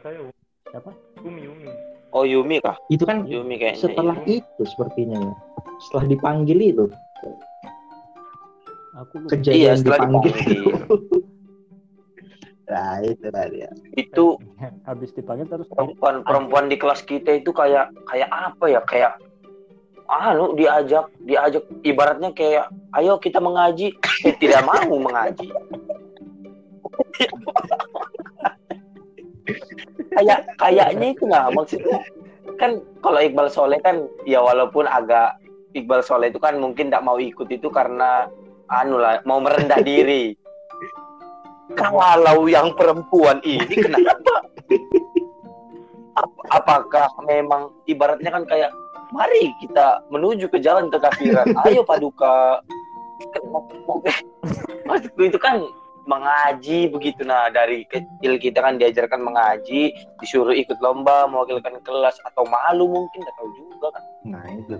[0.68, 0.90] Siapa?
[1.22, 1.68] Umi, Umi.
[2.12, 2.76] Oh Yumi kah?
[2.88, 3.80] itu kan Yumi kayaknya.
[3.80, 4.44] setelah iya.
[4.44, 5.34] itu sepertinya ya
[5.80, 6.86] setelah dipanggil itu
[8.92, 9.32] Aku lupa.
[9.32, 10.32] kejadian Iya, setelah dipanggil.
[10.34, 10.74] dipanggil.
[12.72, 13.70] nah itu tadi ya.
[13.94, 14.24] itu
[14.88, 19.16] habis dipanggil terus perempuan perempuan di kelas kita itu kayak kayak apa ya kayak
[20.12, 22.68] anu diajak diajak ibaratnya kayak
[23.00, 23.96] ayo kita mengaji.
[24.28, 25.48] Eh, tidak mau mengaji.
[30.12, 31.98] Kayak kayaknya itu nggak maksudnya
[32.60, 35.40] kan kalau Iqbal Soleh kan ya walaupun agak
[35.72, 38.28] Iqbal Soleh itu kan mungkin tidak mau ikut itu karena
[38.68, 40.36] anu lah mau merendah diri.
[41.72, 44.44] Kalau yang perempuan ini kenapa?
[46.20, 48.68] Ap- apakah memang ibaratnya kan kayak
[49.12, 51.46] mari kita menuju ke jalan kekafiran.
[51.68, 52.64] Ayo paduka.
[54.88, 55.62] Maksudku itu kan
[56.08, 57.22] mengaji begitu.
[57.22, 63.22] Nah dari kecil kita kan diajarkan mengaji disuruh ikut lomba mewakilkan kelas atau malu mungkin
[63.22, 64.04] nggak tahu juga kan.
[64.26, 64.76] Nah itu.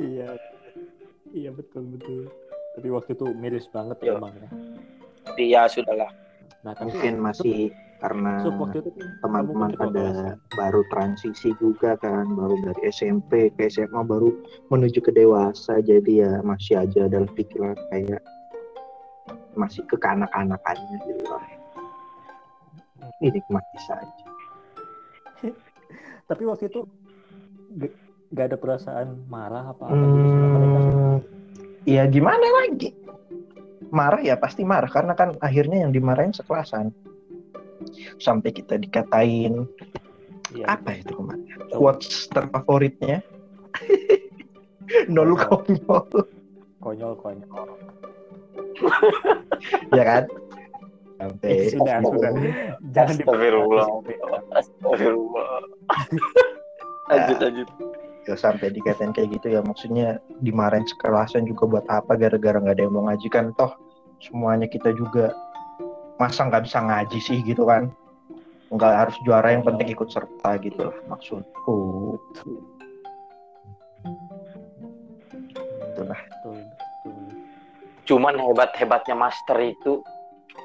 [0.00, 0.28] iya.
[1.28, 2.32] Iya betul betul.
[2.74, 4.16] Tapi waktu itu miris banget Iya.
[4.16, 4.48] emang ya.
[5.28, 6.10] Tapi ya sudahlah.
[6.64, 8.70] Nah Mungkin masih karena kan
[9.26, 10.06] teman-teman kamu kan pada
[10.54, 14.30] baru transisi juga kan baru dari SMP ke SMA baru
[14.70, 18.22] menuju ke dewasa jadi ya masih aja dalam pikiran kayak
[19.58, 21.42] masih kekanak-kanakannya gitu loh.
[23.18, 24.26] Nikmati saja.
[26.28, 26.84] tapi waktu itu
[28.36, 31.16] gak ada perasaan marah apa apa gitu Hmm,
[31.88, 32.92] ya gimana lagi?
[33.88, 36.92] Marah ya pasti marah karena kan akhirnya yang dimarahin sekelasan.
[38.18, 39.66] Sampai kita dikatain
[40.48, 40.64] Iya.
[40.64, 41.44] apa itu kemarin?
[41.68, 43.20] Quotes terfavoritnya.
[45.12, 46.08] Nol konyol,
[46.80, 47.68] konyol konyol
[49.96, 50.24] ya kan?
[51.18, 52.30] Sampai Eh, sudah sudah
[52.94, 53.86] jangan Astagfirullah.
[54.56, 55.50] Astagfirullah.
[57.08, 57.68] lanjut lanjut
[58.24, 62.84] ya sampai dikatain kayak gitu ya maksudnya dimarahin sekelasan juga buat apa gara-gara nggak ada
[62.84, 63.72] yang mau ngaji kan toh
[64.20, 65.32] semuanya kita juga
[66.18, 67.90] masa nggak bisa ngaji sih gitu kan?
[68.68, 71.78] Nggak harus juara yang penting ikut serta gitu lah maksudku.
[75.94, 76.20] Itulah
[78.08, 80.00] cuman hebat hebatnya master itu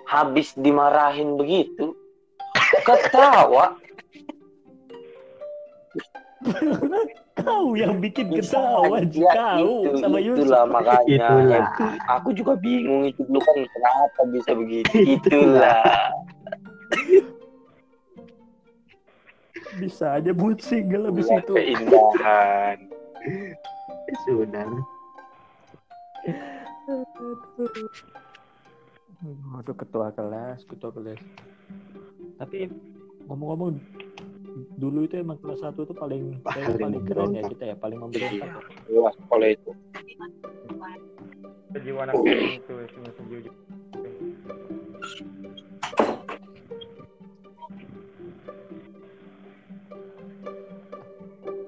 [0.07, 1.91] habis dimarahin begitu
[2.87, 3.75] ketawa
[7.39, 10.45] kau yang bikin ketawa Ya, kau itu, sama Yusuf.
[10.47, 11.27] itulah makanya.
[11.27, 11.65] Itulah.
[12.07, 14.93] aku juga bingung itu dulu kan kenapa bisa begitu.
[15.17, 15.83] Itulah.
[19.73, 21.53] Bisa aja buat single habis Itulah itu.
[21.57, 22.77] keindahan.
[24.29, 24.67] Sudah.
[29.57, 31.19] Aduh ketua kelas, ketua kelas.
[32.37, 32.67] Tapi
[33.25, 33.79] ngomong-ngomong
[34.77, 38.47] dulu itu emang kelas satu itu paling Paling paling keren ya kita ya, paling memberontak.
[38.47, 38.61] ya.
[38.93, 39.71] luas sekolah itu
[41.73, 42.73] kejiwaan aku itu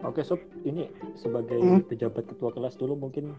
[0.06, 0.86] Oke sob, ini
[1.18, 1.82] sebagai Hmm.
[1.90, 3.34] pejabat ketua kelas dulu mungkin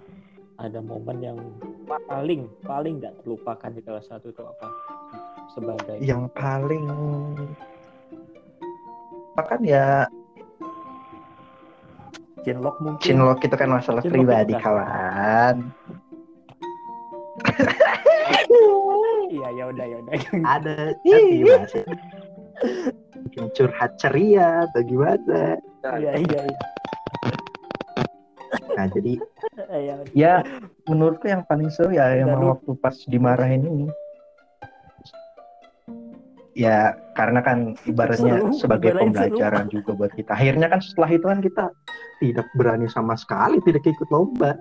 [0.59, 1.39] ada momen yang
[1.87, 4.67] paling paling nggak terlupakan di kelas satu itu apa?
[5.55, 6.85] Sebagai yang paling
[9.43, 10.09] kan ya
[12.43, 13.03] chinlock mungkin.
[13.03, 14.63] chinlock itu kan masalah Chinlock pribadi kan.
[14.63, 15.57] kawan
[19.27, 20.13] Iya ya udah ya udah.
[20.47, 20.77] ada
[21.45, 21.81] bahasa
[23.27, 25.59] bikin curhat ceria atau gimana
[25.99, 26.61] Iya iya iya.
[28.75, 29.13] nah jadi
[29.67, 29.95] Iya.
[30.15, 30.33] ya
[30.87, 33.87] menurutku yang paling seru ya yang waktu pas dimarahin ini
[36.57, 39.21] ya karena kan ibaratnya Seru, sebagai dimarahin seru.
[39.37, 40.31] pembelajaran juga buat kita.
[40.33, 41.65] Akhirnya kan setelah itu kan kita
[42.25, 44.57] tidak berani sama sekali tidak ikut lomba.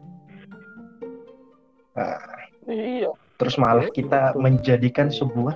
[1.96, 2.20] Nah,
[2.68, 3.08] iya.
[3.40, 5.56] Terus malah kita menjadikan sebuah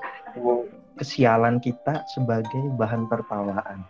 [0.95, 3.83] kesialan kita sebagai bahan tertawaan.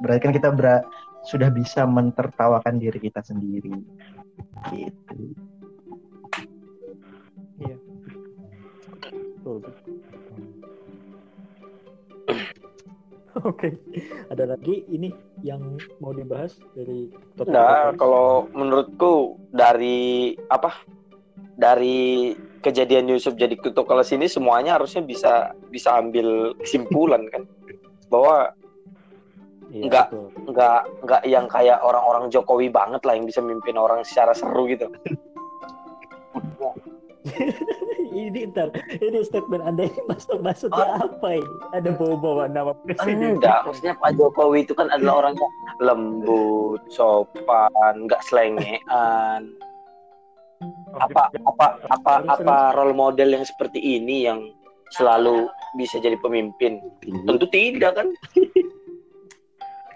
[0.00, 0.84] Berarti kan kita ber-
[1.28, 3.72] sudah bisa mentertawakan diri kita sendiri.
[4.72, 5.36] Gitu.
[9.46, 9.62] Betul.
[13.50, 13.76] Oke,
[14.32, 15.12] ada lagi ini
[15.44, 20.72] yang mau dibahas dari topik Nah, kalau menurutku dari apa?
[21.56, 22.32] Dari
[22.64, 27.44] kejadian Yusuf jadi ketua kelas ini semuanya harusnya bisa bisa ambil kesimpulan kan
[28.08, 28.52] bahwa
[29.66, 30.06] Iya, enggak.
[30.14, 30.26] betul.
[30.46, 34.86] nggak nggak yang kayak orang-orang Jokowi banget lah yang bisa mimpin orang secara seru gitu.
[38.16, 41.56] ini ntar, ini statement anda ini maksud maksudnya apa ini?
[41.76, 43.36] Ada bawa-bawa nama presiden?
[43.38, 49.52] Enggak, maksudnya Pak Jokowi itu kan adalah orang yang lembut, sopan, nggak selengean.
[50.96, 54.48] apa apa apa apa role model yang seperti ini yang
[54.96, 56.80] selalu bisa jadi pemimpin?
[57.04, 58.08] Tentu tidak kan?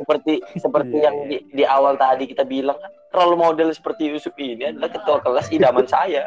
[0.01, 2.89] Seperti seperti Iya, yang di, di awal tadi kita bilang kan?
[3.13, 6.25] Role model seperti Yusuf ini adalah ketua kelas idaman saya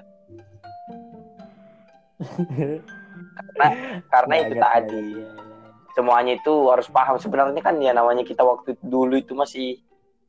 [3.34, 3.68] karena
[4.10, 5.06] karena itu tadi.
[5.18, 5.28] iya, iya.
[5.94, 7.22] semuanya itu harus paham.
[7.22, 9.78] Sebenarnya kan ya namanya kita waktu dulu itu masih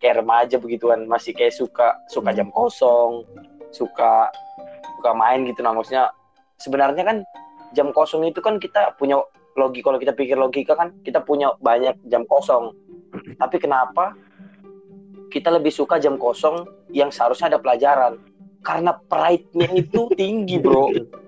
[0.01, 1.09] kayak remaja begituan.
[1.09, 3.25] Masih kayak suka suka jam kosong
[3.73, 4.29] suka
[5.01, 5.65] suka main gitu.
[5.65, 6.13] Nah maksudnya
[6.61, 7.17] sebenarnya kan
[7.73, 9.19] jam kosong itu kan kita punya
[9.57, 9.81] logi.
[9.81, 12.77] Kalau kita pikir logika kan kita punya banyak jam kosong.
[13.41, 14.13] Tapi kenapa
[15.33, 18.21] kita lebih suka jam kosong yang seharusnya ada pelajaran?
[18.65, 20.89] Karena pride-nya itu tinggi bro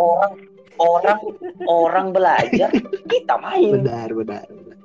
[0.00, 0.32] orang
[0.80, 1.18] orang
[1.68, 2.72] orang belajar
[3.04, 4.76] kita main benar benar benar.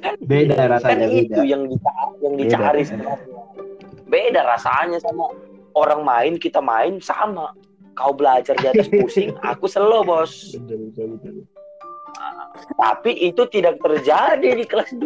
[0.00, 2.42] Kan beda kan rasanya itu beda yang dicari, yang Beda.
[2.48, 3.40] dicari sebenarnya.
[4.06, 5.28] Beda rasanya sama
[5.76, 7.52] orang main kita main sama.
[7.92, 10.52] Kau belajar di atas pusing, aku slow bos.
[10.56, 11.44] benar benar benar
[12.76, 15.04] Tapi itu tidak terjadi di kelas 2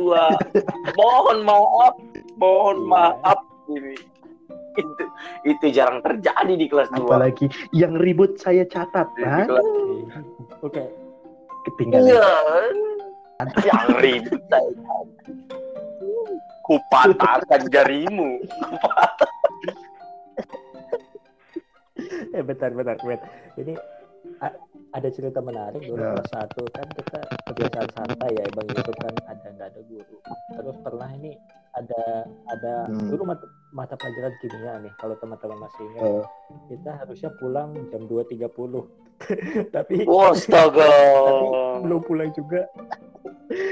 [0.99, 1.95] Mohon maaf,
[2.39, 2.87] mohon Iya.
[2.87, 3.95] maaf ini.
[4.73, 5.05] Itu
[5.45, 9.49] itu jarang terjadi di kelas 2 apalagi yang ribut saya catat kan
[10.61, 10.85] Oke,
[11.67, 12.29] ketinggalan Iya.
[13.65, 14.71] Yang ribut saya.
[16.61, 18.37] Kupatahkan jarimu.
[22.37, 23.29] eh bentar, bentar, bentar.
[23.57, 23.75] Ini
[24.91, 26.13] ada cerita menarik dulu Ya.
[26.15, 30.17] kelas satu kan kita kebiasaan santai ya bang itu kan ada nggak ada guru.
[30.53, 31.33] Terus pernah ini
[31.73, 32.03] ada
[32.49, 33.07] ada Hmm.
[33.07, 36.03] dulu mata, mata pelajaran kimia nih kalau teman-teman masih ingat.
[36.05, 36.25] Oh.
[36.67, 38.51] kita harusnya pulang jam 2.30
[39.75, 40.91] tapi Astaga.
[41.21, 41.47] tapi
[41.81, 42.67] belum pulang juga.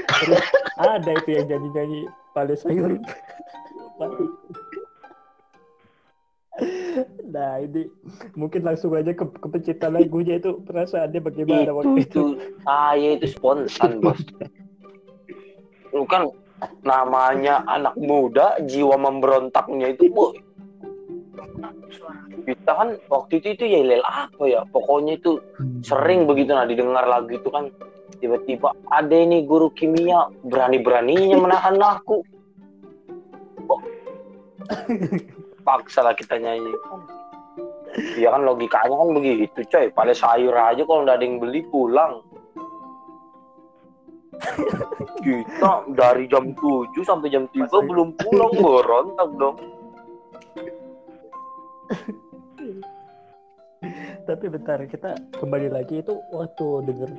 [0.09, 0.43] Terus
[0.77, 2.95] ada itu yang nyanyi-nyanyi pada sayur.
[7.29, 7.87] Nah ini
[8.33, 12.03] mungkin langsung aja ke kepencitan lagunya itu perasaannya bagaimana itu waktu itu?
[12.03, 12.23] Itu
[12.65, 14.19] saya itu spontan bos.
[15.95, 16.27] Lu kan
[16.83, 20.35] namanya anak muda jiwa memberontaknya itu bu
[22.49, 24.61] kita kan waktu itu itu ya lel apa ya?
[24.73, 25.37] Pokoknya itu
[25.85, 27.69] sering begitu nah didengar lagu itu kan
[28.17, 32.25] tiba-tiba ada ini guru kimia berani-beraninya menahan aku.
[33.69, 33.81] Wah.
[35.65, 36.73] paksa lah kita nyanyi.
[38.17, 39.85] Iya kan logikanya kan begitu coy.
[39.93, 42.25] Pada sayur aja kalau nggak ada yang beli pulang
[45.19, 46.59] kita dari jam 7
[47.01, 49.57] sampai jam 3 Masa- belum pulang berontak dong
[54.23, 57.09] tapi bentar kita kembali lagi itu waktu denger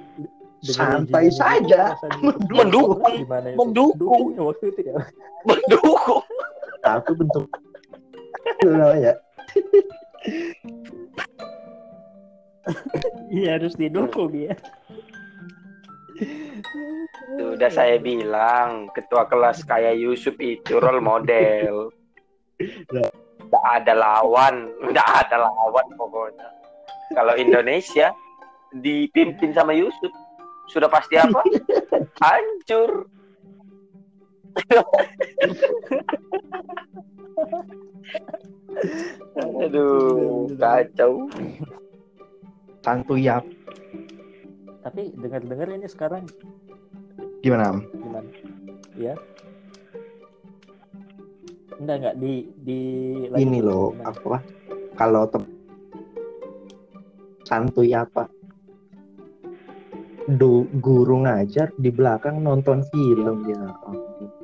[0.63, 1.97] denger Santai saja.
[2.47, 3.01] Mendukung.
[3.17, 3.59] gimana itu?
[3.59, 4.25] Mendukung.
[4.31, 4.95] ya waktu itu ya
[5.43, 6.23] mendukung
[6.81, 7.45] Aku bentuk
[8.63, 9.17] namanya.
[13.29, 14.53] iya harus didukung ya
[17.39, 21.93] Sudah saya bilang, ketua kelas kayak Yusuf itu role model.
[22.61, 26.49] Tidak ada lawan, tidak ada lawan pokoknya.
[27.17, 28.15] Kalau Indonesia
[28.71, 30.13] dipimpin sama Yusuf,
[30.71, 31.43] sudah pasti apa?
[32.23, 33.11] Hancur.
[39.61, 41.27] Aduh, kacau.
[42.81, 43.43] Santuy ya.
[44.81, 46.25] Tapi dengar-dengar ini sekarang
[47.41, 47.65] Gimana?
[47.71, 47.79] Am?
[47.91, 48.29] gimana
[48.95, 49.15] ya
[51.77, 52.81] enggak enggak di di
[53.27, 54.13] lagi Ini loh, gimana?
[54.13, 54.37] apa?
[54.95, 55.53] Kalau tem-
[57.43, 58.29] santuy apa?
[60.31, 63.59] Du, guru ngajar di belakang nonton film ya.
[63.59, 63.97] ampun.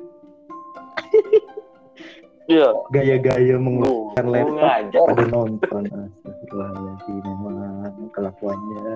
[2.47, 5.03] Iya, Gaya-gaya mengeluarkan laptop ngajar.
[5.05, 5.83] pada nonton.
[5.83, 7.83] Astagfirullahaladzim, memang
[8.15, 8.95] kelakuannya.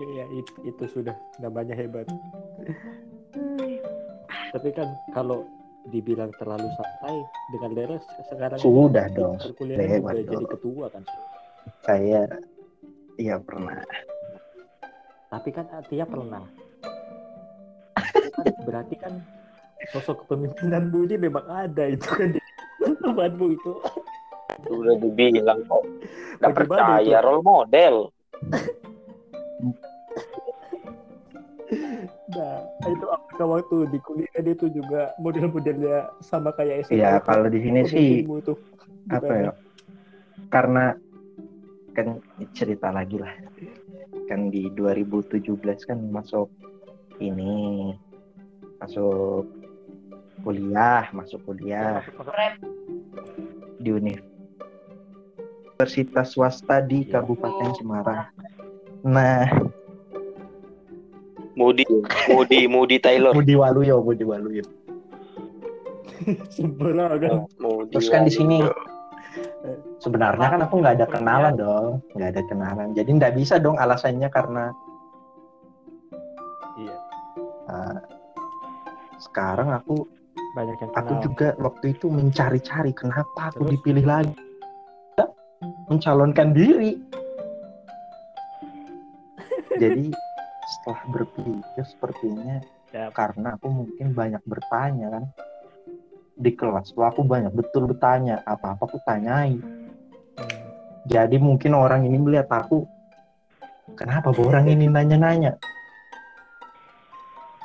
[0.00, 2.08] Iya, itu, itu sudah namanya hebat.
[4.50, 5.46] Tapi kan kalau
[5.88, 7.16] dibilang terlalu santai
[7.56, 11.02] dengan Leres sekarang Sudah dong, perkuliahan hebat jadi ketua kan.
[11.86, 12.28] Saya
[13.16, 13.80] iya pernah.
[15.30, 16.42] Tapi kan Atia pernah.
[18.66, 19.22] Berarti kan
[19.94, 22.40] sosok kepemimpinan Bu ini memang ada itu kan di
[23.04, 23.72] tempatmu itu.
[24.68, 25.82] Udah dibilang kok.
[26.40, 27.24] Gak Bagaimana percaya itu?
[27.24, 27.94] role model.
[32.30, 36.98] Nah, itu apakah waktu di kuliah itu juga model-modelnya sama kayak SMA?
[36.98, 37.26] Ya itu?
[37.26, 38.08] kalau di sini sih
[38.42, 38.56] tuh
[39.10, 39.52] apa ya?
[40.50, 40.94] Karena
[41.94, 42.18] kan
[42.54, 43.30] cerita lagi lah.
[44.26, 46.50] Kan di 2017 kan masuk
[47.20, 47.92] ini
[48.80, 49.44] masuk
[50.40, 52.54] kuliah masuk kuliah Masuk- masuk- Rep.
[53.76, 53.90] di
[55.80, 58.28] Universitas swasta di Kabupaten Semarang.
[59.00, 59.48] Nah,
[61.56, 61.88] Moody,
[62.28, 63.32] Moody, Moody Taylor.
[63.32, 64.60] Budi Waluyo, Budi Waluyo.
[66.52, 67.48] Sembarangan.
[67.64, 68.60] Moody Terus kan di sini
[70.04, 72.92] sebenarnya kan aku nggak ada kenalan dong, nggak ada kenalan.
[72.92, 74.68] Jadi nggak bisa dong alasannya karena
[76.76, 76.96] Iya.
[77.72, 77.98] uh,
[79.16, 80.04] sekarang aku
[80.56, 81.24] Banyak yang aku kenal.
[81.24, 83.72] juga waktu itu mencari-cari kenapa aku Terus?
[83.80, 84.49] dipilih lagi
[85.90, 86.94] mencalonkan diri.
[89.74, 90.14] Jadi
[90.70, 93.06] setelah berpikir sepertinya Ya.
[93.14, 95.24] karena aku mungkin banyak bertanya kan
[96.34, 99.54] di kelas tuh aku banyak betul bertanya apa-apa aku tanyai.
[100.34, 100.62] Hmm.
[101.06, 102.82] Jadi mungkin orang ini melihat aku
[103.94, 105.54] kenapa orang ini nanya-nanya.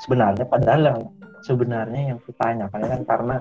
[0.05, 1.01] Sebenarnya padahal yang
[1.41, 3.36] sebenarnya yang kutanyakan kan karena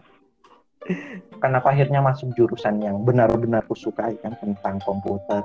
[1.43, 5.43] kenapa akhirnya masuk jurusan yang benar-benar aku sukai kan tentang komputer.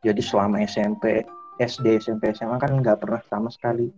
[0.00, 1.24] Jadi selama SMP,
[1.60, 3.92] SD, SMP, SMA kan nggak pernah sama sekali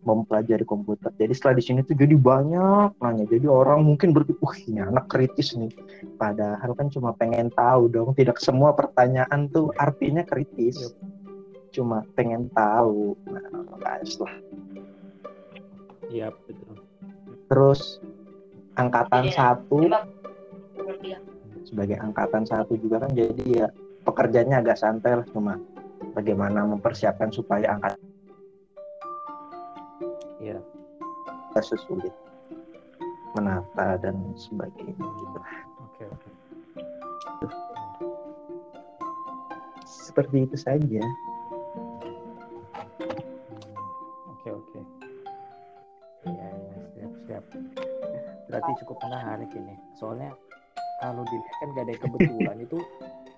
[0.00, 1.12] mempelajari komputer.
[1.20, 3.24] Jadi setelah di sini tuh jadi banyak nanya.
[3.28, 5.68] Jadi orang mungkin berpikir, wah ini anak kritis nih.
[6.16, 8.16] Padahal kan cuma pengen tahu dong.
[8.16, 10.96] Tidak semua pertanyaan tuh artinya kritis.
[11.76, 13.12] Cuma pengen tahu.
[13.28, 14.40] Nah, setelah
[16.10, 16.74] Iya betul.
[17.46, 18.02] terus
[18.74, 20.00] angkatan Jadi, satu Coba
[20.76, 21.18] menurut dia.
[21.66, 23.66] sebagai angkatan satu juga kan jadi ya
[24.02, 25.54] pekerjaannya agak santai lah cuma
[26.14, 28.00] bagaimana mempersiapkan supaya angkatan
[30.40, 30.56] Iya.
[31.52, 32.14] tidak sesulit
[33.36, 35.38] menata dan sebagainya gitu.
[35.84, 36.28] Oke oke.
[39.84, 41.04] Seperti itu saja.
[48.60, 49.74] Berarti cukup menarik ini.
[49.96, 50.36] Soalnya
[51.00, 52.78] kalau dilihat kan gak ada yang kebetulan itu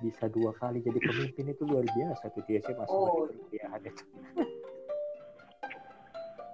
[0.03, 3.31] bisa dua kali jadi pemimpin itu luar biasa tuh dia sih masuk Oh.
[3.55, 4.09] ya ada tuh.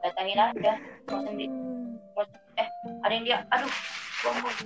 [0.04, 0.72] Datangin aja.
[1.32, 1.46] Di...
[2.60, 2.68] Eh,
[3.00, 3.38] ada yang dia.
[3.56, 3.72] Aduh.
[4.20, 4.58] Buang, buang.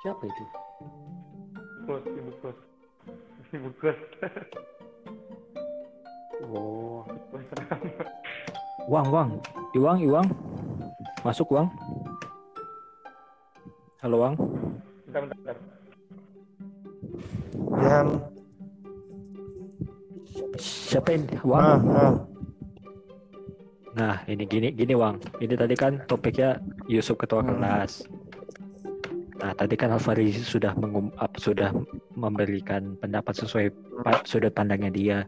[0.00, 0.44] Siapa itu?
[1.84, 2.56] Bos, ibu kos.
[3.52, 3.68] Ibu.
[6.48, 7.80] Oh, Bos serem.
[8.84, 9.40] Wang Wang,
[9.72, 10.28] Iwang Iwang,
[11.24, 11.68] masuk Wang.
[14.04, 14.34] Halo Wang.
[15.08, 15.56] Bentar, bentar, bentar.
[17.80, 17.98] Ya,
[20.60, 21.26] Siapa ini?
[21.34, 21.80] ah, Wang.
[21.90, 22.14] ah.
[23.94, 25.18] Nah, ini gini gini Wang.
[25.40, 27.56] Ini tadi kan topiknya Yusuf ketua Hmm.
[27.56, 28.04] kelas.
[29.40, 31.70] Nah, tadi kan Alfari sudah mengum, sudah
[32.14, 33.66] memberikan pendapat sesuai
[34.02, 35.18] pa- sudut pandangnya dia.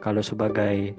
[0.00, 0.96] Kalau sebagai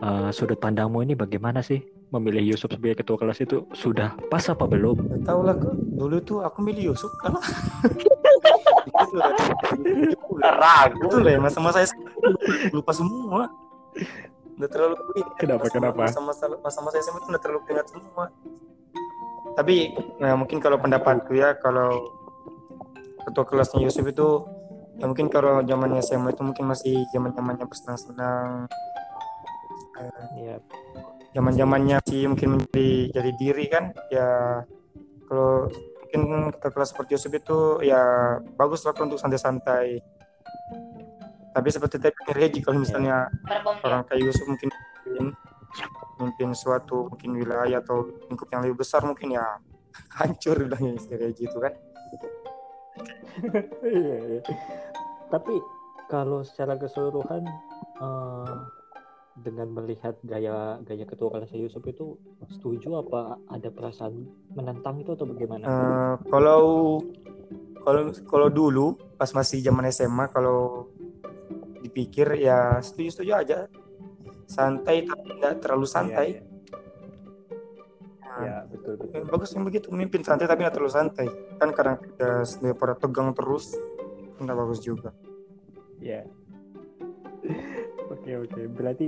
[0.00, 1.80] eh, sudut pandangmu ini bagaimana sih
[2.10, 4.98] memilih Yusuf sebagai ketua kelas itu sudah pas apa belum?
[4.98, 5.74] Gak tau lah kok.
[5.78, 7.38] Dulu tuh aku milih Yusuf karena.
[10.40, 11.06] Ragu.
[11.06, 11.94] Itu lah ya masa-masa saya
[12.74, 13.46] lupa semua.
[14.58, 15.34] Udah terlalu ingat.
[15.38, 16.02] Kenapa, kenapa?
[16.10, 18.24] Masa-masa masa-masa SMA itu udah terlalu ingat semua.
[19.54, 22.10] Tapi nah, mungkin kalau pendapatku ya kalau
[23.30, 24.44] ketua kelasnya Yusuf itu
[24.98, 28.66] ya mungkin kalau zamannya SMA itu mungkin masih zaman-zamannya bersenang-senang.
[30.00, 30.08] Eh,
[30.42, 30.56] Iya.
[31.30, 34.62] Zaman zamannya sih mungkin menjadi jadi diri kan ya
[35.30, 35.70] kalau
[36.02, 38.02] mungkin kelas seperti Yusuf itu ya
[38.58, 40.02] bagus lah untuk santai-santai
[41.50, 43.86] tapi seperti tadi Regi kalau misalnya Pada bom dia.
[43.86, 45.26] orang kayak Yusuf mungkin memimpin,
[46.18, 49.46] memimpin suatu mungkin wilayah atau lingkup yang lebih besar mungkin ya
[50.18, 51.74] hancur bilangnya si Regi itu kan
[53.86, 54.42] Iya, iya.
[55.30, 55.54] Tapi
[56.10, 57.46] kalau secara keseluruhan
[58.02, 58.54] eh,
[59.40, 65.24] dengan melihat gaya gaya ketua kelas Yusuf itu setuju apa ada perasaan menentang itu atau
[65.24, 65.64] bagaimana?
[65.64, 66.64] Eh, kalau
[67.80, 68.86] kalau kalau dulu
[69.16, 70.88] pas masih zaman SMA kalau
[71.80, 73.58] dipikir ya setuju-setuju aja
[74.44, 76.48] santai tapi tidak terlalu santai Iya, iya.
[78.40, 79.26] Ya, betul betul.
[79.26, 81.26] Bagus yang begitu memimpin santai tapi tidak terlalu santai
[81.58, 83.74] kan kadang kita daripada tegang terus
[84.38, 85.10] tidak bagus juga
[86.00, 86.24] Ya.
[88.10, 88.60] Oke oke.
[88.74, 89.06] Berarti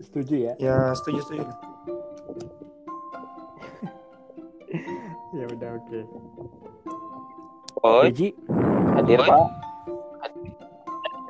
[0.00, 0.52] setuju ya?
[0.56, 1.44] ya setuju setuju
[5.38, 5.98] Ya udah oke.
[7.78, 8.28] Oi, Reji,
[8.98, 9.38] hadir Pak.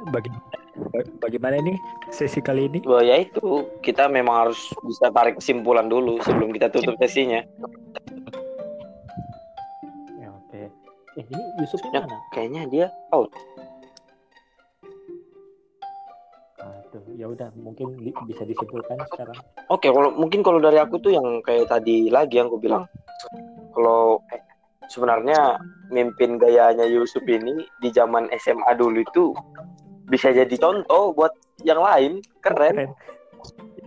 [0.09, 0.31] bagi
[1.21, 1.77] bagaimana nih
[2.09, 2.81] sesi kali ini?
[2.89, 7.45] Wah, ya itu kita memang harus bisa tarik kesimpulan dulu sebelum kita tutup sesinya.
[10.17, 10.63] Ya oke.
[11.19, 12.01] Eh ini Yusufnya Ya.
[12.07, 12.17] mana?
[12.33, 13.29] Kayaknya dia out.
[16.99, 19.39] Aduh, ya udah mungkin di- bisa disimpulkan sekarang.
[19.71, 22.91] Oke, kalau mungkin kalau dari aku tuh yang kayak tadi lagi yang aku bilang,
[23.71, 24.43] kalau eh,
[24.91, 25.63] sebenarnya
[25.95, 29.31] mimpin gayanya Yusuf ini di zaman SMA dulu itu
[30.11, 31.31] bisa jadi contoh buat
[31.63, 32.75] yang lain, keren.
[32.75, 32.91] Keren.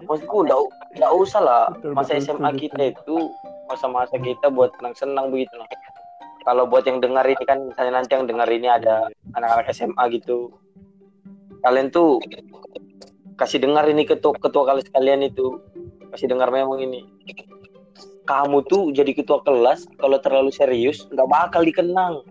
[0.07, 0.59] Maksudku nggak
[0.97, 3.16] nggak usah lah Betul, masa betul, SMA betul, kita itu
[3.68, 5.68] masa-masa kita buat senang-senang begitu lah.
[6.47, 10.49] Kalau buat yang dengar ini kan misalnya nanti yang dengar ini ada anak-anak SMA gitu,
[11.62, 12.18] kalian tuh
[13.40, 15.60] kasih dengar ini ketua ketua kalian sekalian itu.
[16.12, 17.08] Kasih dengar memang ini.
[18.28, 22.24] Kamu tuh jadi ketua kelas kalau terlalu serius nggak bakal dikenang.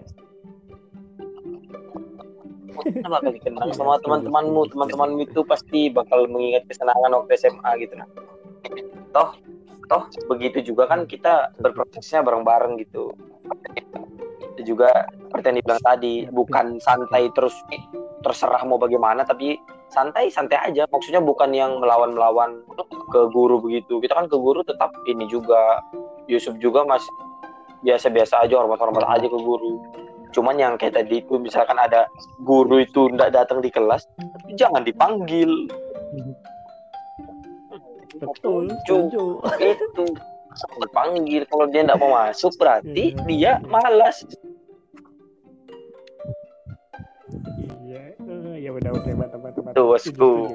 [2.80, 4.70] Nggak bakal dikenang sama teman-temanmu.
[4.72, 8.08] Teman-temanmu itu pasti bakal mengingat kesenangan waktu SMA gitu nah
[9.10, 9.34] toh
[9.90, 13.10] toh begitu juga kan kita berprosesnya bareng-bareng gitu.
[14.54, 17.54] Itu juga seperti yang dibilang tadi bukan santai terus
[18.22, 19.58] terserah mau bagaimana tapi
[19.90, 20.86] santai santai aja.
[20.88, 22.62] Maksudnya bukan yang melawan melawan
[23.10, 23.98] ke guru begitu.
[23.98, 25.82] Kita kan ke guru tetap ini juga
[26.30, 27.10] Yusuf juga masih
[27.82, 29.82] biasa-biasa aja hormat-hormat aja ke guru.
[30.30, 32.06] Cuman yang kayak tadi itu misalkan ada
[32.46, 34.06] guru itu nggak datang di kelas
[34.54, 35.50] jangan dipanggil.
[38.20, 38.68] Betul,
[39.58, 40.06] itu
[40.82, 44.26] dipanggil kalau dia nggak mau masuk berarti dia malas
[48.60, 49.76] ya udah oke mantap mantap mantap.
[49.76, 50.30] Tuh, bosku.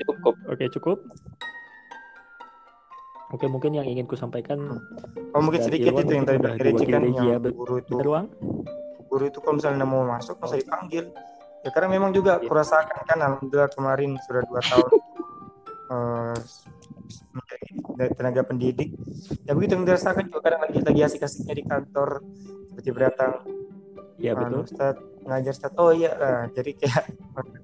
[0.00, 0.98] Cukup Oke cukup.
[3.30, 4.76] Oke mungkin yang ingin ku sampaikan
[5.32, 8.08] Oh mungkin sedikit Irwan itu yang tadi udah Reci kan yang bet- guru itu bener
[8.08, 8.26] uang.
[9.06, 11.12] guru itu kalau misalnya mau masuk masa dipanggil
[11.60, 12.48] ya karena memang juga Iya.
[12.48, 14.90] kurasakan kan alhamdulillah kemarin sudah dua tahun
[15.92, 16.36] eh,
[17.30, 18.88] menjadi dari tenaga pendidik
[19.42, 22.08] ya begitu yang dirasakan juga kadang lagi lagi asik-asiknya di kantor
[22.66, 23.32] seperti datang
[24.14, 24.60] Iya betul.
[24.62, 26.44] Ustaz ngajar Ustaz oh iya lah.
[26.50, 27.04] jadi kayak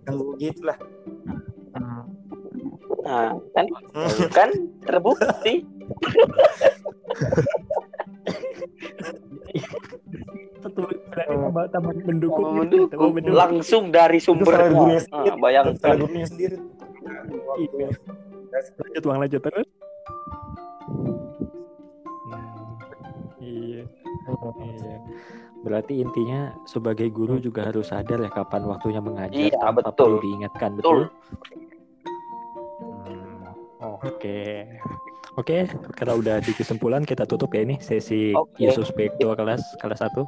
[0.05, 0.79] ganggu gitu lah
[1.69, 2.03] Hmm.
[3.05, 3.67] nah kan
[4.37, 4.51] kan
[4.83, 5.63] terbukti
[10.59, 10.81] Satu
[11.15, 12.67] tambah tambah mendukung.
[12.67, 13.13] Gitu, tambah mendukung.
[13.15, 13.37] mendukung.
[13.39, 16.57] langsung dari salah sumbernya gurunya sendiri Ah, bayangkan salah gurunya sendiri
[17.59, 17.89] Iya.
[18.81, 19.69] Lanjut uang lanjut terus.
[22.27, 22.49] Hmm,
[23.39, 23.83] iya.
[24.59, 24.97] Iya.
[25.59, 29.95] Berarti intinya sebagai guru juga harus sadar ya kapan waktunya mengajar Iya, tanpa betul.
[29.99, 30.99] perlu diingatkan betul.
[31.11, 31.59] Betul.
[33.05, 33.43] Hmm,
[33.99, 34.41] Oke.
[35.39, 38.59] Oke, karena udah di kesimpulan kita tutup ya ini sesi Oke.
[38.59, 40.27] Yesus Baik 2 kelas kelas 1.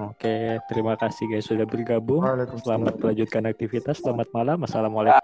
[0.00, 2.22] Oke, terima kasih guys sudah bergabung.
[2.60, 4.00] Selamat melanjutkan aktivitas.
[4.00, 4.62] Selamat malam.
[4.64, 5.20] Assalamualaikum.